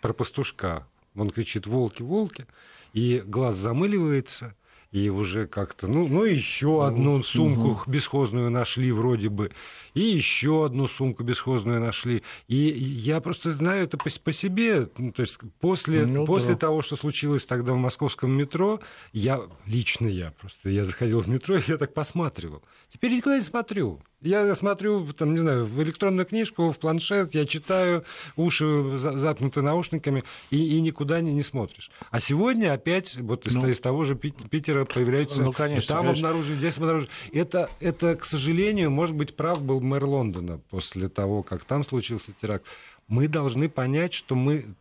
[0.00, 0.86] про пастушка.
[1.14, 2.46] Он кричит «волки, волки»,
[2.92, 4.56] и глаз замыливается,
[4.94, 7.82] и уже как-то, ну, ну еще одну сумку угу.
[7.88, 9.50] бесхозную нашли вроде бы,
[9.92, 12.22] и еще одну сумку бесхозную нашли.
[12.46, 14.88] И я просто знаю это по, по себе.
[14.96, 16.60] Ну, то есть после, ну, после да.
[16.60, 18.78] того, что случилось тогда в московском метро,
[19.12, 22.62] я, лично я просто, я заходил в метро, и я так посматривал.
[22.94, 24.00] Теперь никуда не смотрю.
[24.20, 28.04] Я смотрю, там, не знаю, в электронную книжку, в планшет, я читаю,
[28.36, 31.90] уши заткнуты наушниками, и, и никуда не, не смотришь.
[32.12, 35.42] А сегодня опять вот из, ну, из того же Питера появляются...
[35.42, 35.88] Ну, конечно.
[35.88, 36.28] Там конечно.
[36.28, 37.10] обнаружили, здесь обнаружили.
[37.32, 42.30] Это, это, к сожалению, может быть, прав был мэр Лондона после того, как там случился
[42.40, 42.64] теракт.
[43.08, 44.76] Мы должны понять, что мы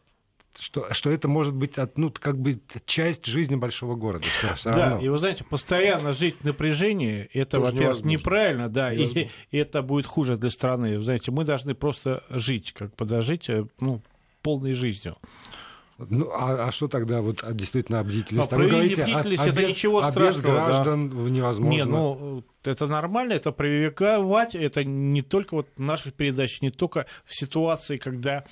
[0.60, 4.26] что, что это может быть ну, как бы часть жизни большого города.
[4.38, 5.06] Все, все да, равно.
[5.06, 9.82] и вы знаете, постоянно жить в напряжении, это, Тоже во-первых, неправильно, да, и, и это
[9.82, 10.98] будет хуже для страны.
[10.98, 14.02] Вы знаете, мы должны просто жить, как подожить, э, ну,
[14.42, 15.18] полной жизнью.
[15.98, 18.52] Ну, а, а что тогда вот а, действительно бдительность?
[18.52, 20.36] А проявить бдительность, а, это а без, ничего а страшного.
[20.36, 21.30] без граждан да.
[21.30, 21.78] невозможно.
[21.78, 27.06] Не, ну, это нормально, это привлекать, это не только вот в наших передачах, не только
[27.26, 28.44] в ситуации, когда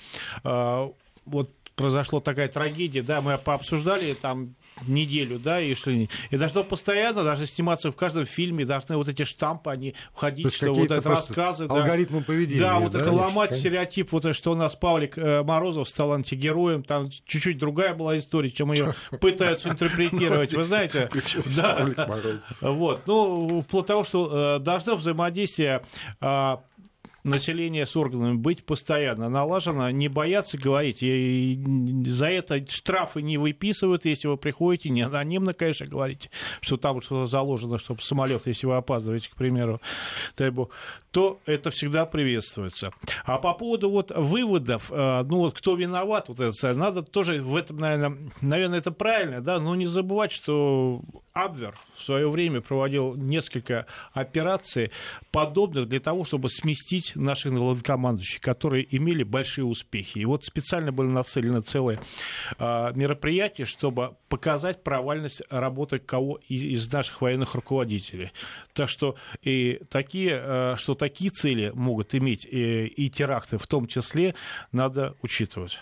[0.44, 0.90] э,
[1.26, 4.56] вот произошла такая трагедия, да, мы пообсуждали там
[4.88, 6.10] неделю, да, и шли.
[6.30, 10.74] И должно постоянно, даже сниматься в каждом фильме, должны вот эти штампы, они входить, что
[10.74, 11.66] вот это рассказы.
[11.66, 12.60] Алгоритмы да, поведения.
[12.60, 16.84] Да, вот да, это ломать стереотип, вот что у нас Павлик э, Морозов стал антигероем,
[16.84, 21.10] там чуть-чуть другая была история, чем ее пытаются интерпретировать, вы знаете.
[21.56, 21.88] Да.
[22.62, 25.82] Вот, ну, вплоть того, что э, должно взаимодействие
[27.24, 31.00] населения с органами быть постоянно налажено, не бояться говорить.
[31.02, 31.62] И
[32.06, 36.30] за это штрафы не выписывают, если вы приходите, не анонимно, конечно, говорите,
[36.62, 39.82] что там что-то заложено, чтобы самолет, если вы опаздываете, к примеру,
[40.38, 40.72] дай бог,
[41.12, 42.92] то это всегда приветствуется.
[43.26, 47.56] А по поводу вот выводов, э, ну вот кто виноват, вот это, надо тоже в
[47.56, 51.02] этом, наверное, наверное, это правильно, да, но не забывать, что
[51.34, 54.92] Абвер в свое время проводил несколько операций
[55.32, 60.20] подобных для того, чтобы сместить наших главнокомандующих, которые имели большие успехи.
[60.20, 62.00] И вот специально были нацелены целые
[62.58, 68.32] э, мероприятия, чтобы показать провальность работы кого из, наших военных руководителей.
[68.74, 73.88] Так что и такие, э, что такие цели могут иметь и, и теракты в том
[73.88, 74.36] числе,
[74.72, 75.80] надо учитывать.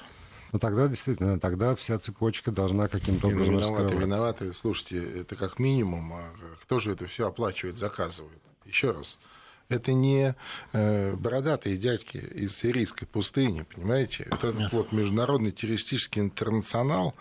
[0.53, 4.53] Ну тогда действительно, тогда вся цепочка должна каким-то ну, образом виноваты, виноваты.
[4.53, 6.23] Слушайте, это как минимум, а
[6.63, 8.41] кто же это все оплачивает, заказывает?
[8.63, 9.19] Еще раз,
[9.67, 10.36] это не
[10.71, 14.23] э, бородатые дядьки из сирийской пустыни, понимаете?
[14.23, 17.13] Это вот международный террористический интернационал,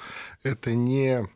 [0.45, 1.29] это не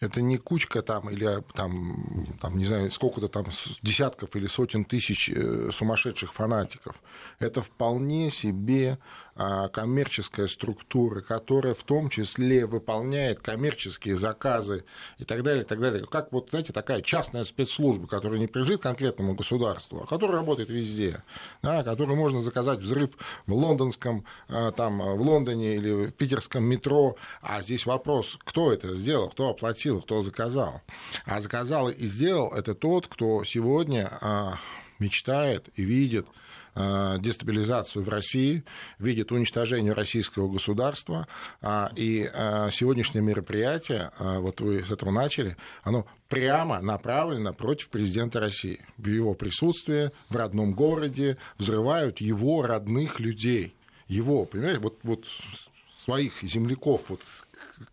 [0.00, 3.46] это не кучка там или там, там не знаю, сколько-то там
[3.82, 6.96] десятков или сотен тысяч э, сумасшедших фанатиков.
[7.38, 9.00] Это вполне себе а,
[9.36, 14.84] коммерческая структура, которая в том числе выполняет коммерческие заказы
[15.18, 16.06] и так далее, и так далее.
[16.06, 21.22] Как вот, знаете, такая частная спецслужба, которая не принадлежит конкретному государству, а которая работает везде,
[21.62, 23.10] да, которую можно заказать взрыв
[23.46, 28.94] в лондонском, а, там, в Лондоне или в питерском метро, а здесь вопрос, кто это
[28.94, 30.80] сделал, кто оплатил, кто заказал.
[31.24, 34.58] А заказал и сделал это тот, кто сегодня а,
[34.98, 36.26] мечтает и видит
[36.76, 38.64] дестабилизацию в России,
[38.98, 41.26] видит уничтожение российского государства.
[41.62, 47.88] А, и э, сегодняшнее мероприятие, э, вот вы с этого начали, оно прямо направлено против
[47.88, 48.84] президента России.
[48.98, 53.74] В его присутствии, в родном городе взрывают его родных людей.
[54.08, 55.24] Его, понимаете, вот, вот
[56.04, 57.20] своих земляков, вот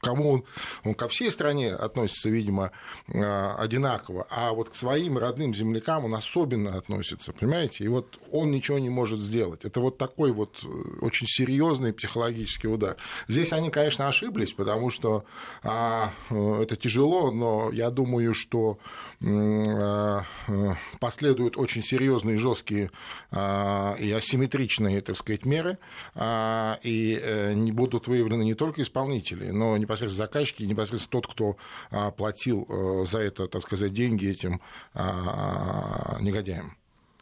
[0.01, 0.43] кому он,
[0.83, 2.71] он ко всей стране относится, видимо,
[3.13, 7.83] а, одинаково, а вот к своим родным землякам он особенно относится, понимаете?
[7.83, 9.65] И вот он ничего не может сделать.
[9.65, 10.67] Это вот такой вот э,
[11.01, 12.97] очень серьезный психологический удар.
[13.27, 15.25] Здесь они, конечно, ошиблись, потому что
[15.63, 18.79] а, э, это тяжело, но я думаю, что
[19.25, 22.91] а, э, последуют очень серьезные, жесткие
[23.31, 25.77] а, и асимметричные, так сказать, меры,
[26.15, 31.57] а, и не будут выявлены не только исполнители, но непосредственно заказчики, непосредственно тот, кто
[31.91, 34.61] а, платил э, за это, так сказать, деньги этим
[34.93, 36.77] а, негодяям.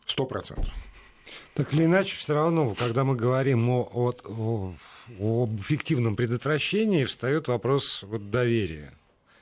[0.05, 0.73] Сто процентов.
[1.53, 7.47] Так или иначе, все равно, когда мы говорим о, о, о, об эффективном предотвращении, встает
[7.47, 8.93] вопрос вот доверия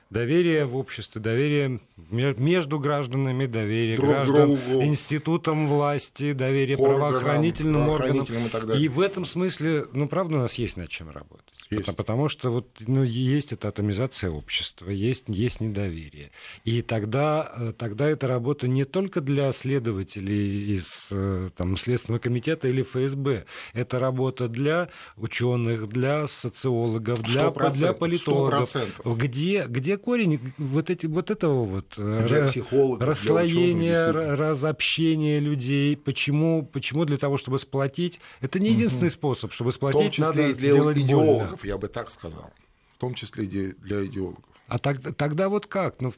[0.09, 4.83] доверие в обществе, доверие между гражданами, доверие Друг граждан другу.
[4.83, 8.25] институтам власти, доверие органам, правоохранительным органам.
[8.73, 11.53] И, и в этом смысле, ну, правда, у нас есть над чем работать.
[11.71, 11.85] Есть.
[11.85, 16.31] Потому, потому что вот, ну, есть эта атомизация общества, есть, есть недоверие.
[16.65, 22.67] И тогда, э, тогда эта работа не только для следователей из э, там, Следственного комитета
[22.67, 23.45] или ФСБ.
[23.73, 28.75] Это работа для ученых, для социологов, для, для политологов.
[28.75, 29.15] 100%.
[29.15, 35.95] Где, где корень вот, эти, вот этого вот э, для психологов, расслоения, для разобщения людей?
[35.95, 38.19] Почему, почему для того, чтобы сплотить?
[38.41, 39.13] Это не единственный угу.
[39.13, 41.73] способ, чтобы сплотить, надо сделать идеологов, больно.
[41.73, 42.51] я бы так сказал.
[42.95, 44.43] В том числе и для идеологов.
[44.67, 45.99] А так, тогда вот как?
[46.01, 46.13] Ну,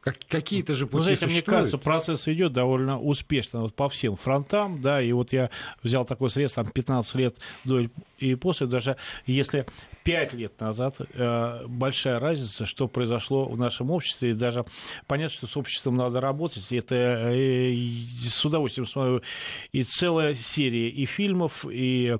[0.00, 4.16] Как, какие-то же пути ну, знаете, мне кажется, процесс идет довольно успешно вот по всем
[4.16, 5.50] фронтам, да, и вот я
[5.82, 7.88] взял такой срез, там, 15 лет до
[8.22, 9.66] и после, даже если
[10.04, 14.64] пять лет назад э, большая разница, что произошло в нашем обществе, и даже
[15.06, 17.74] понятно, что с обществом надо работать, это э,
[18.22, 19.22] с удовольствием смотрю,
[19.72, 22.16] и целая серия и фильмов, и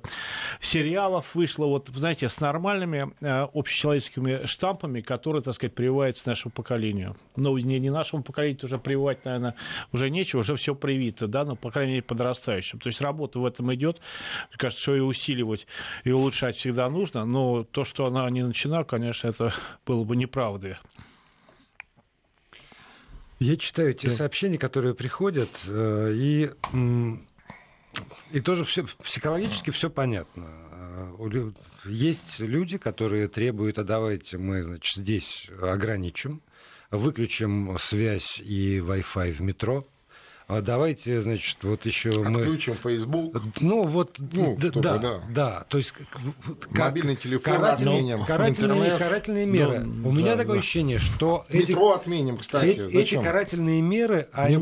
[0.61, 7.15] сериалов вышла, вот, знаете, с нормальными э, общечеловеческими штампами, которые, так сказать, прививаются нашему поколению.
[7.35, 9.55] Ну, не, не нашему поколению уже прививать, наверное,
[9.91, 12.79] уже нечего, уже все привито, да, но, по крайней мере, подрастающим.
[12.79, 13.99] То есть работа в этом идет,
[14.57, 15.67] кажется, что и усиливать,
[16.03, 19.53] и улучшать всегда нужно, но то, что она не начина, конечно, это
[19.85, 20.77] было бы неправдой.
[23.39, 24.13] Я читаю те да.
[24.13, 26.49] сообщения, которые приходят, э, и,
[28.31, 30.47] и тоже все, психологически все понятно.
[30.71, 31.51] Э,
[31.85, 36.41] есть люди, которые требуют, а давайте мы значит, здесь ограничим,
[36.89, 39.85] выключим связь и Wi-Fi в метро,
[40.61, 42.41] давайте, значит, вот еще мы...
[42.41, 43.41] Отключим Facebook.
[43.59, 45.65] Ну, вот, ну, да, да, да, да.
[45.69, 46.07] То есть, как,
[46.71, 48.99] Mобильный телефон карательные, отменим, карательные, интернет.
[48.99, 49.79] карательные меры.
[49.79, 50.59] Да, У меня да, такое да.
[50.59, 51.45] ощущение, что...
[51.49, 52.67] Метро эти, отменим, кстати.
[52.67, 54.57] Эти, эти карательные меры, они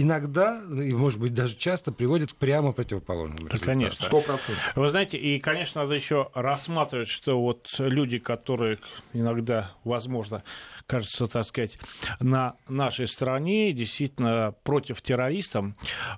[0.00, 3.66] иногда, и, может быть, даже часто приводит к прямо противоположным результатам.
[3.66, 4.06] Конечно.
[4.06, 4.72] Сто процентов.
[4.76, 8.78] Вы знаете, и, конечно, надо еще рассматривать, что вот люди, которые
[9.12, 10.42] иногда, возможно,
[10.86, 11.78] кажется, так сказать,
[12.20, 15.66] на нашей стороне, действительно против террористов,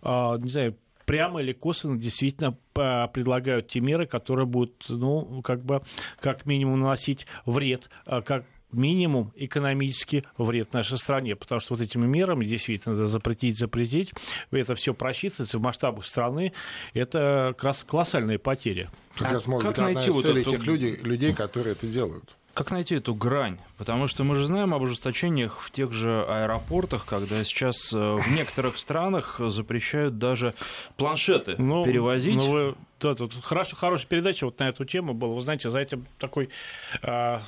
[0.03, 0.77] а, не знаю,
[1.07, 5.83] прямо или косвенно действительно предлагают те меры, которые будут, ну, как бы,
[6.21, 12.07] как минимум наносить вред, а, как минимум экономический вред нашей стране, потому что вот этими
[12.07, 14.13] мерами действительно надо запретить, запретить,
[14.51, 16.53] это все просчитывается в масштабах страны,
[16.95, 17.55] это
[17.87, 18.91] колоссальные потери.
[19.17, 20.59] Как а раз, может как быть, найти одна из целей вот эту...
[20.59, 22.37] тех людей, людей, которые это делают.
[22.55, 23.59] Как найти эту грань?
[23.81, 28.31] Потому что мы же знаем об ужесточениях в тех же аэропортах, когда сейчас э, в
[28.31, 30.53] некоторых странах запрещают даже
[30.99, 32.37] планшеты ну, перевозить.
[32.37, 35.35] Ну, вы да, тут хорошо, хорошая передача вот на эту тему была.
[35.35, 36.51] Вы знаете, за этим такой
[37.03, 37.41] а,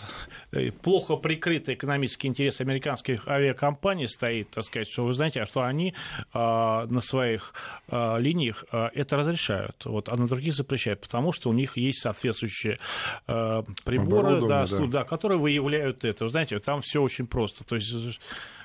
[0.51, 5.63] э, плохо прикрытый экономический интерес американских авиакомпаний стоит, так сказать, что вы знаете, а что
[5.63, 5.95] они
[6.33, 7.53] а, на своих
[7.89, 12.01] а, линиях а, это разрешают, вот, а на других запрещают, потому что у них есть
[12.01, 12.79] соответствующие
[13.27, 14.87] а, приборы, да, да.
[14.87, 16.22] Да, которые выявляют это.
[16.25, 17.65] Вы знаете, там все очень просто.
[17.65, 18.19] То есть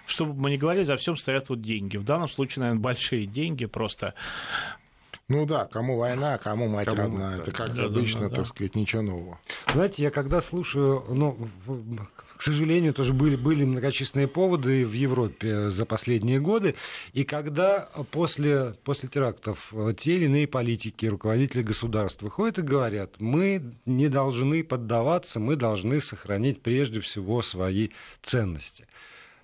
[0.06, 1.98] чтобы мы не говорили, за всем стоят вот деньги.
[1.98, 4.14] В данном случае, наверное, большие деньги просто
[5.30, 7.40] ну да, кому война, кому мать кому родная.
[7.40, 9.40] Это как да, обычно, да, да, так сказать, ничего нового.
[9.74, 11.50] Знаете, я когда слушаю, ну,
[12.38, 16.76] к сожалению, тоже были, были многочисленные поводы в Европе за последние годы.
[17.14, 23.74] И когда после, после терактов те или иные политики, руководители государств выходят и говорят, мы
[23.86, 27.90] не должны поддаваться, мы должны сохранить прежде всего свои
[28.22, 28.86] ценности.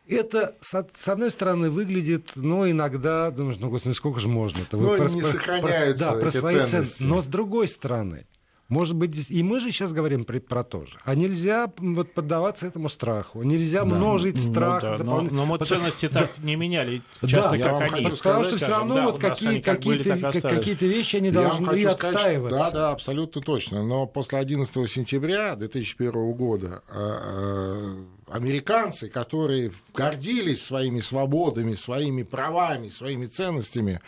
[0.06, 4.60] Это, с одной стороны, выглядит, ну, иногда, думаешь, ну, господи, сколько же можно?
[4.60, 6.72] Это ну, про, не про, сохраняются про, да, про свои ценности.
[6.72, 7.04] ценности.
[7.04, 8.26] Но с другой стороны,
[8.70, 10.98] может быть, и мы же сейчас говорим про, про то же.
[11.04, 13.44] А нельзя вот, поддаваться этому страху.
[13.44, 13.96] Нельзя да.
[13.96, 14.84] множить ну страх.
[14.84, 15.04] Ну, да.
[15.04, 16.44] но, но мы ценности так да.
[16.44, 18.10] не меняли часто, да, как они.
[18.10, 22.58] Потому сказать, что все равно да, вот какие, какие-то, какие-то вещи они должны и отстаиваться.
[22.58, 23.84] Сказать, да, да, абсолютно точно.
[23.84, 27.96] Но после 11 сентября 2001 года э, э,
[28.34, 34.02] американцы, которые гордились своими свободами, своими правами, своими ценностями,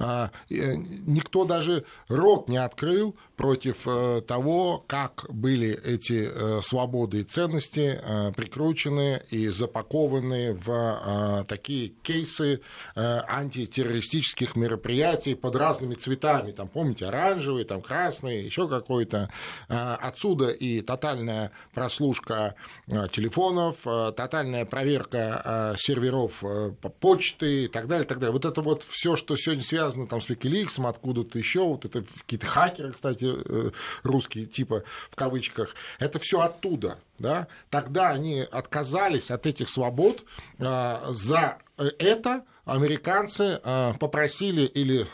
[0.00, 7.20] а, э, никто даже рот не открыл против э, того, как были эти э, свободы
[7.20, 8.00] и ценности
[8.34, 12.60] прикручены и запакованы в такие кейсы
[12.94, 16.52] антитеррористических мероприятий под разными цветами.
[16.52, 19.30] Там, помните, оранжевый, там, красный, еще какой-то.
[19.68, 22.54] Отсюда и тотальная прослушка
[23.60, 26.42] телефонов, тотальная проверка серверов
[27.00, 28.32] почты и так далее, так далее.
[28.32, 32.46] Вот это вот все, что сегодня связано там с Wikileaks, откуда-то еще, вот это какие-то
[32.46, 33.70] хакеры, кстати, э,
[34.02, 40.24] русские типа в кавычках, это все оттуда, да, тогда они отказались от этих свобод,
[40.58, 45.06] э, за это американцы э, попросили или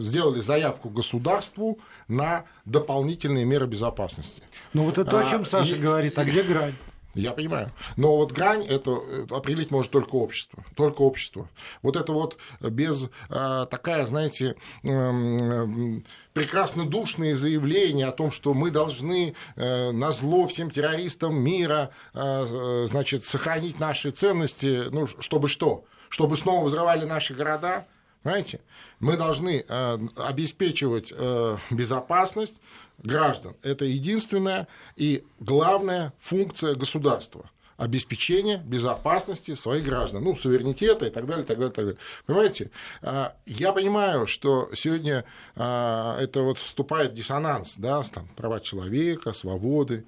[0.00, 4.42] сделали заявку государству на дополнительные меры безопасности.
[4.72, 5.78] Ну вот это о чем Саша и...
[5.78, 6.74] говорит, а где грань?
[7.14, 7.72] Я понимаю.
[7.96, 10.64] Но вот грань это э, определить может только общество.
[10.74, 11.48] Только общество.
[11.82, 16.00] Вот это вот без а, такая, знаете, э,
[16.32, 22.86] прекрасно душные заявления о том, что мы должны э, на зло всем террористам мира, э,
[22.86, 25.84] значит, сохранить наши ценности, ну, чтобы что?
[26.08, 27.86] Чтобы снова взрывали наши города?
[28.22, 28.60] Понимаете?
[29.00, 32.60] Мы должны э, обеспечивать э, безопасность
[33.02, 33.54] граждан.
[33.62, 37.50] Это единственная и главная функция государства.
[37.78, 42.00] обеспечения безопасности своих граждан, ну, суверенитета и так далее, так далее, так далее.
[42.26, 42.70] Понимаете?
[43.00, 45.24] А, я понимаю, что сегодня
[45.56, 50.04] а, это вот вступает в диссонанс, да, там, права человека, свободы,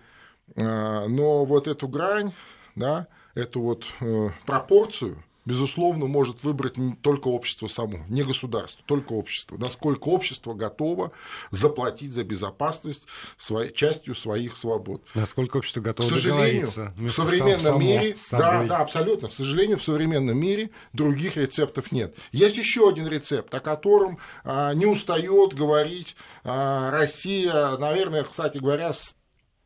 [0.55, 2.33] а, но вот эту грань,
[2.77, 9.57] да, эту вот э, пропорцию, безусловно, может выбрать только общество само, не государство, только общество.
[9.57, 11.13] Насколько общество готово
[11.51, 15.03] заплатить за безопасность своей, частью своих свобод.
[15.15, 19.83] Насколько общество готово К сожалению, в современном сам, мире, да, да, абсолютно, к сожалению, в
[19.83, 22.17] современном мире других рецептов нет.
[22.33, 28.93] Есть еще один рецепт, о котором а, не устает говорить а, Россия, наверное, кстати говоря,
[28.93, 29.15] с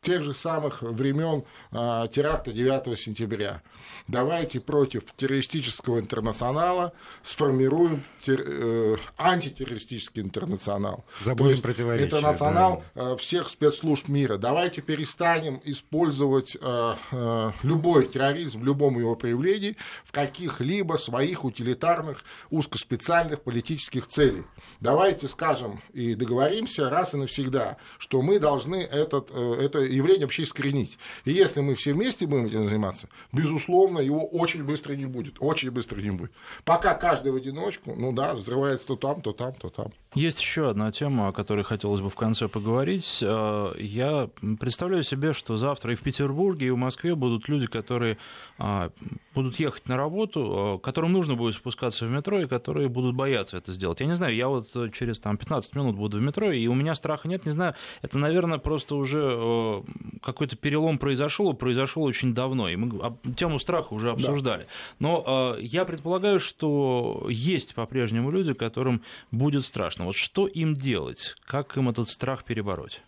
[0.02, 3.62] тех же самых времен а, теракта 9 сентября.
[4.06, 6.92] Давайте против террористического интернационала
[7.22, 11.04] сформируем тер, э, антитеррористический интернационал.
[11.24, 12.06] Забудем противоречия.
[12.06, 13.12] Интернационал да.
[13.12, 14.38] Э, всех спецслужб мира.
[14.38, 22.24] Давайте перестанем использовать э, э, любой терроризм в любом его проявлении в каких-либо своих утилитарных
[22.50, 24.44] узкоспециальных политических целей.
[24.80, 30.42] Давайте скажем и договоримся раз и навсегда, что мы должны этот, э, это явление вообще
[30.42, 30.98] искоренить.
[31.24, 35.36] И если мы все вместе будем этим заниматься, безусловно, его очень быстро не будет.
[35.40, 36.32] Очень быстро не будет.
[36.64, 39.92] Пока каждый в одиночку, ну да, взрывается то там, то там, то там.
[40.14, 43.18] Есть еще одна тема, о которой хотелось бы в конце поговорить.
[43.20, 48.16] Э, я представляю себе, что завтра и в Петербурге, и в Москве будут люди, которые
[48.56, 48.90] а,
[49.34, 53.58] будут ехать на работу, э, которым нужно будет спускаться в метро, и которые будут бояться
[53.58, 54.00] это сделать.
[54.00, 56.94] Я не знаю, я вот через там, 15 минут буду в метро, и у меня
[56.94, 59.82] страха нет, не знаю, это, наверное, просто уже э,
[60.22, 62.98] какой-то перелом произошел, произошел очень давно, и мы
[63.36, 64.62] тему страха уже обсуждали.
[64.62, 64.66] Да.
[65.00, 69.97] Но я предполагаю, что есть по-прежнему люди, которым будет страшно.
[69.98, 71.34] Вот что им делать?
[71.44, 73.02] Как им этот страх перебороть?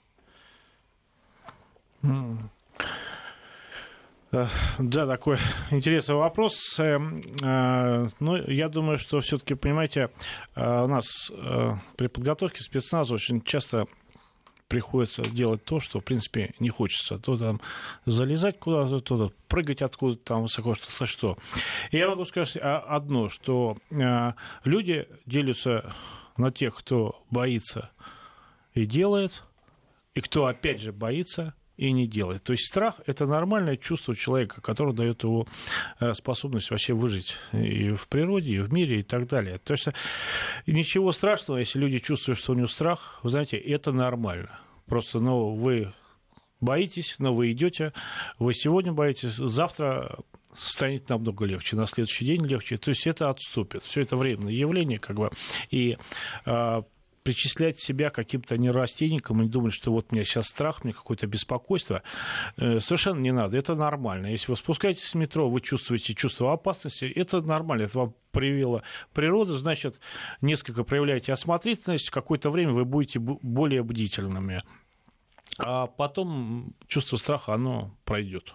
[4.33, 5.39] Да, такой
[5.71, 6.79] интересный вопрос.
[6.79, 6.99] Э, э,
[7.43, 10.11] Но ну, я думаю, что все-таки, понимаете,
[10.55, 11.05] э, у нас
[11.97, 13.87] при подготовке спецназа очень часто
[14.69, 17.19] приходится делать то, что, в принципе, не хочется.
[17.19, 17.61] То там
[18.07, 21.37] залезать куда-то, то прыгать откуда-то там высоко, что-то что.
[21.91, 23.79] И я могу сказать одно, что
[24.63, 25.93] люди делятся
[26.41, 27.91] на тех, кто боится
[28.75, 29.43] и делает,
[30.15, 32.43] и кто, опять же, боится и не делает.
[32.43, 35.47] То есть страх– это нормальное чувство человека, которое дает его
[35.99, 39.59] э, способность вообще выжить и в природе, и в мире, и так далее.
[39.59, 39.89] То есть
[40.67, 44.61] ничего страшного, если люди чувствуют, что у них страх, вы знаете, это нормально.
[44.87, 45.95] Просто, ну, вы
[46.61, 47.95] боитесь, но вы идете,
[48.39, 50.19] вы сегодня боитесь, завтра
[50.57, 52.77] станет намного легче, на следующий день легче.
[52.77, 53.85] То есть это отступит.
[53.85, 55.31] Все это временное явление, как бы.
[55.71, 55.97] И
[56.47, 56.83] э,
[57.23, 62.03] причислять себя каким-то нерастенником и думать, что вот у меня сейчас страх, меня какое-то беспокойство,
[62.57, 63.57] э, совершенно не надо.
[63.57, 64.27] Это нормально.
[64.27, 67.83] Если вы спускаетесь с метро, вы чувствуете чувство опасности, это нормально.
[67.83, 68.83] Это вам привела
[69.13, 70.01] природа, значит,
[70.41, 74.63] несколько проявляете осмотрительность, какое-то время вы будете более бдительными.
[75.59, 78.55] А потом чувство страха, оно пройдет.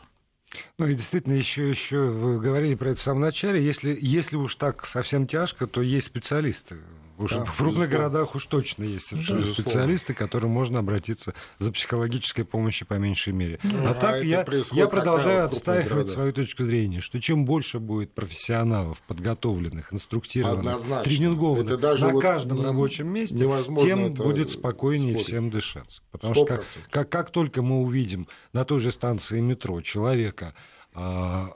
[0.77, 4.55] Ну и действительно, еще, еще вы говорили про это в самом начале, если, если уж
[4.55, 6.77] так совсем тяжко, то есть специалисты
[7.17, 11.33] уже да, в крупных городах уж точно есть совершенно да, специалисты, к которым можно обратиться
[11.57, 13.59] за психологической помощью по меньшей мере.
[13.63, 18.13] Ну, а, а так я, я продолжаю отстаивать свою точку зрения, что чем больше будет
[18.13, 21.03] профессионалов, подготовленных, инструктированных, Однозначно.
[21.03, 25.27] тренингованных на вот каждом не, рабочем месте, тем будет спокойнее спорить.
[25.27, 26.01] всем дышаться.
[26.11, 26.35] Потому 100%.
[26.35, 30.53] что как, как, как только мы увидим на той же станции метро человека,
[30.93, 31.47] э,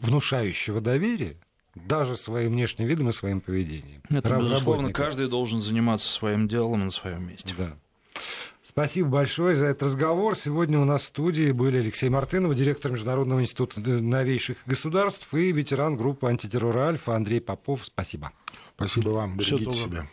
[0.00, 1.38] внушающего доверие,
[1.86, 4.02] даже своим внешним видом и своим поведением.
[4.10, 7.54] Это, безусловно, каждый должен заниматься своим делом на своем месте.
[7.56, 7.76] Да.
[8.62, 10.36] Спасибо большое за этот разговор.
[10.36, 15.96] Сегодня у нас в студии были Алексей Мартынов, директор Международного института новейших государств и ветеран
[15.96, 17.86] группы антитеррора «Альфа» Андрей Попов.
[17.86, 18.32] Спасибо.
[18.76, 19.36] Спасибо вам.
[19.36, 20.06] Берегите себя.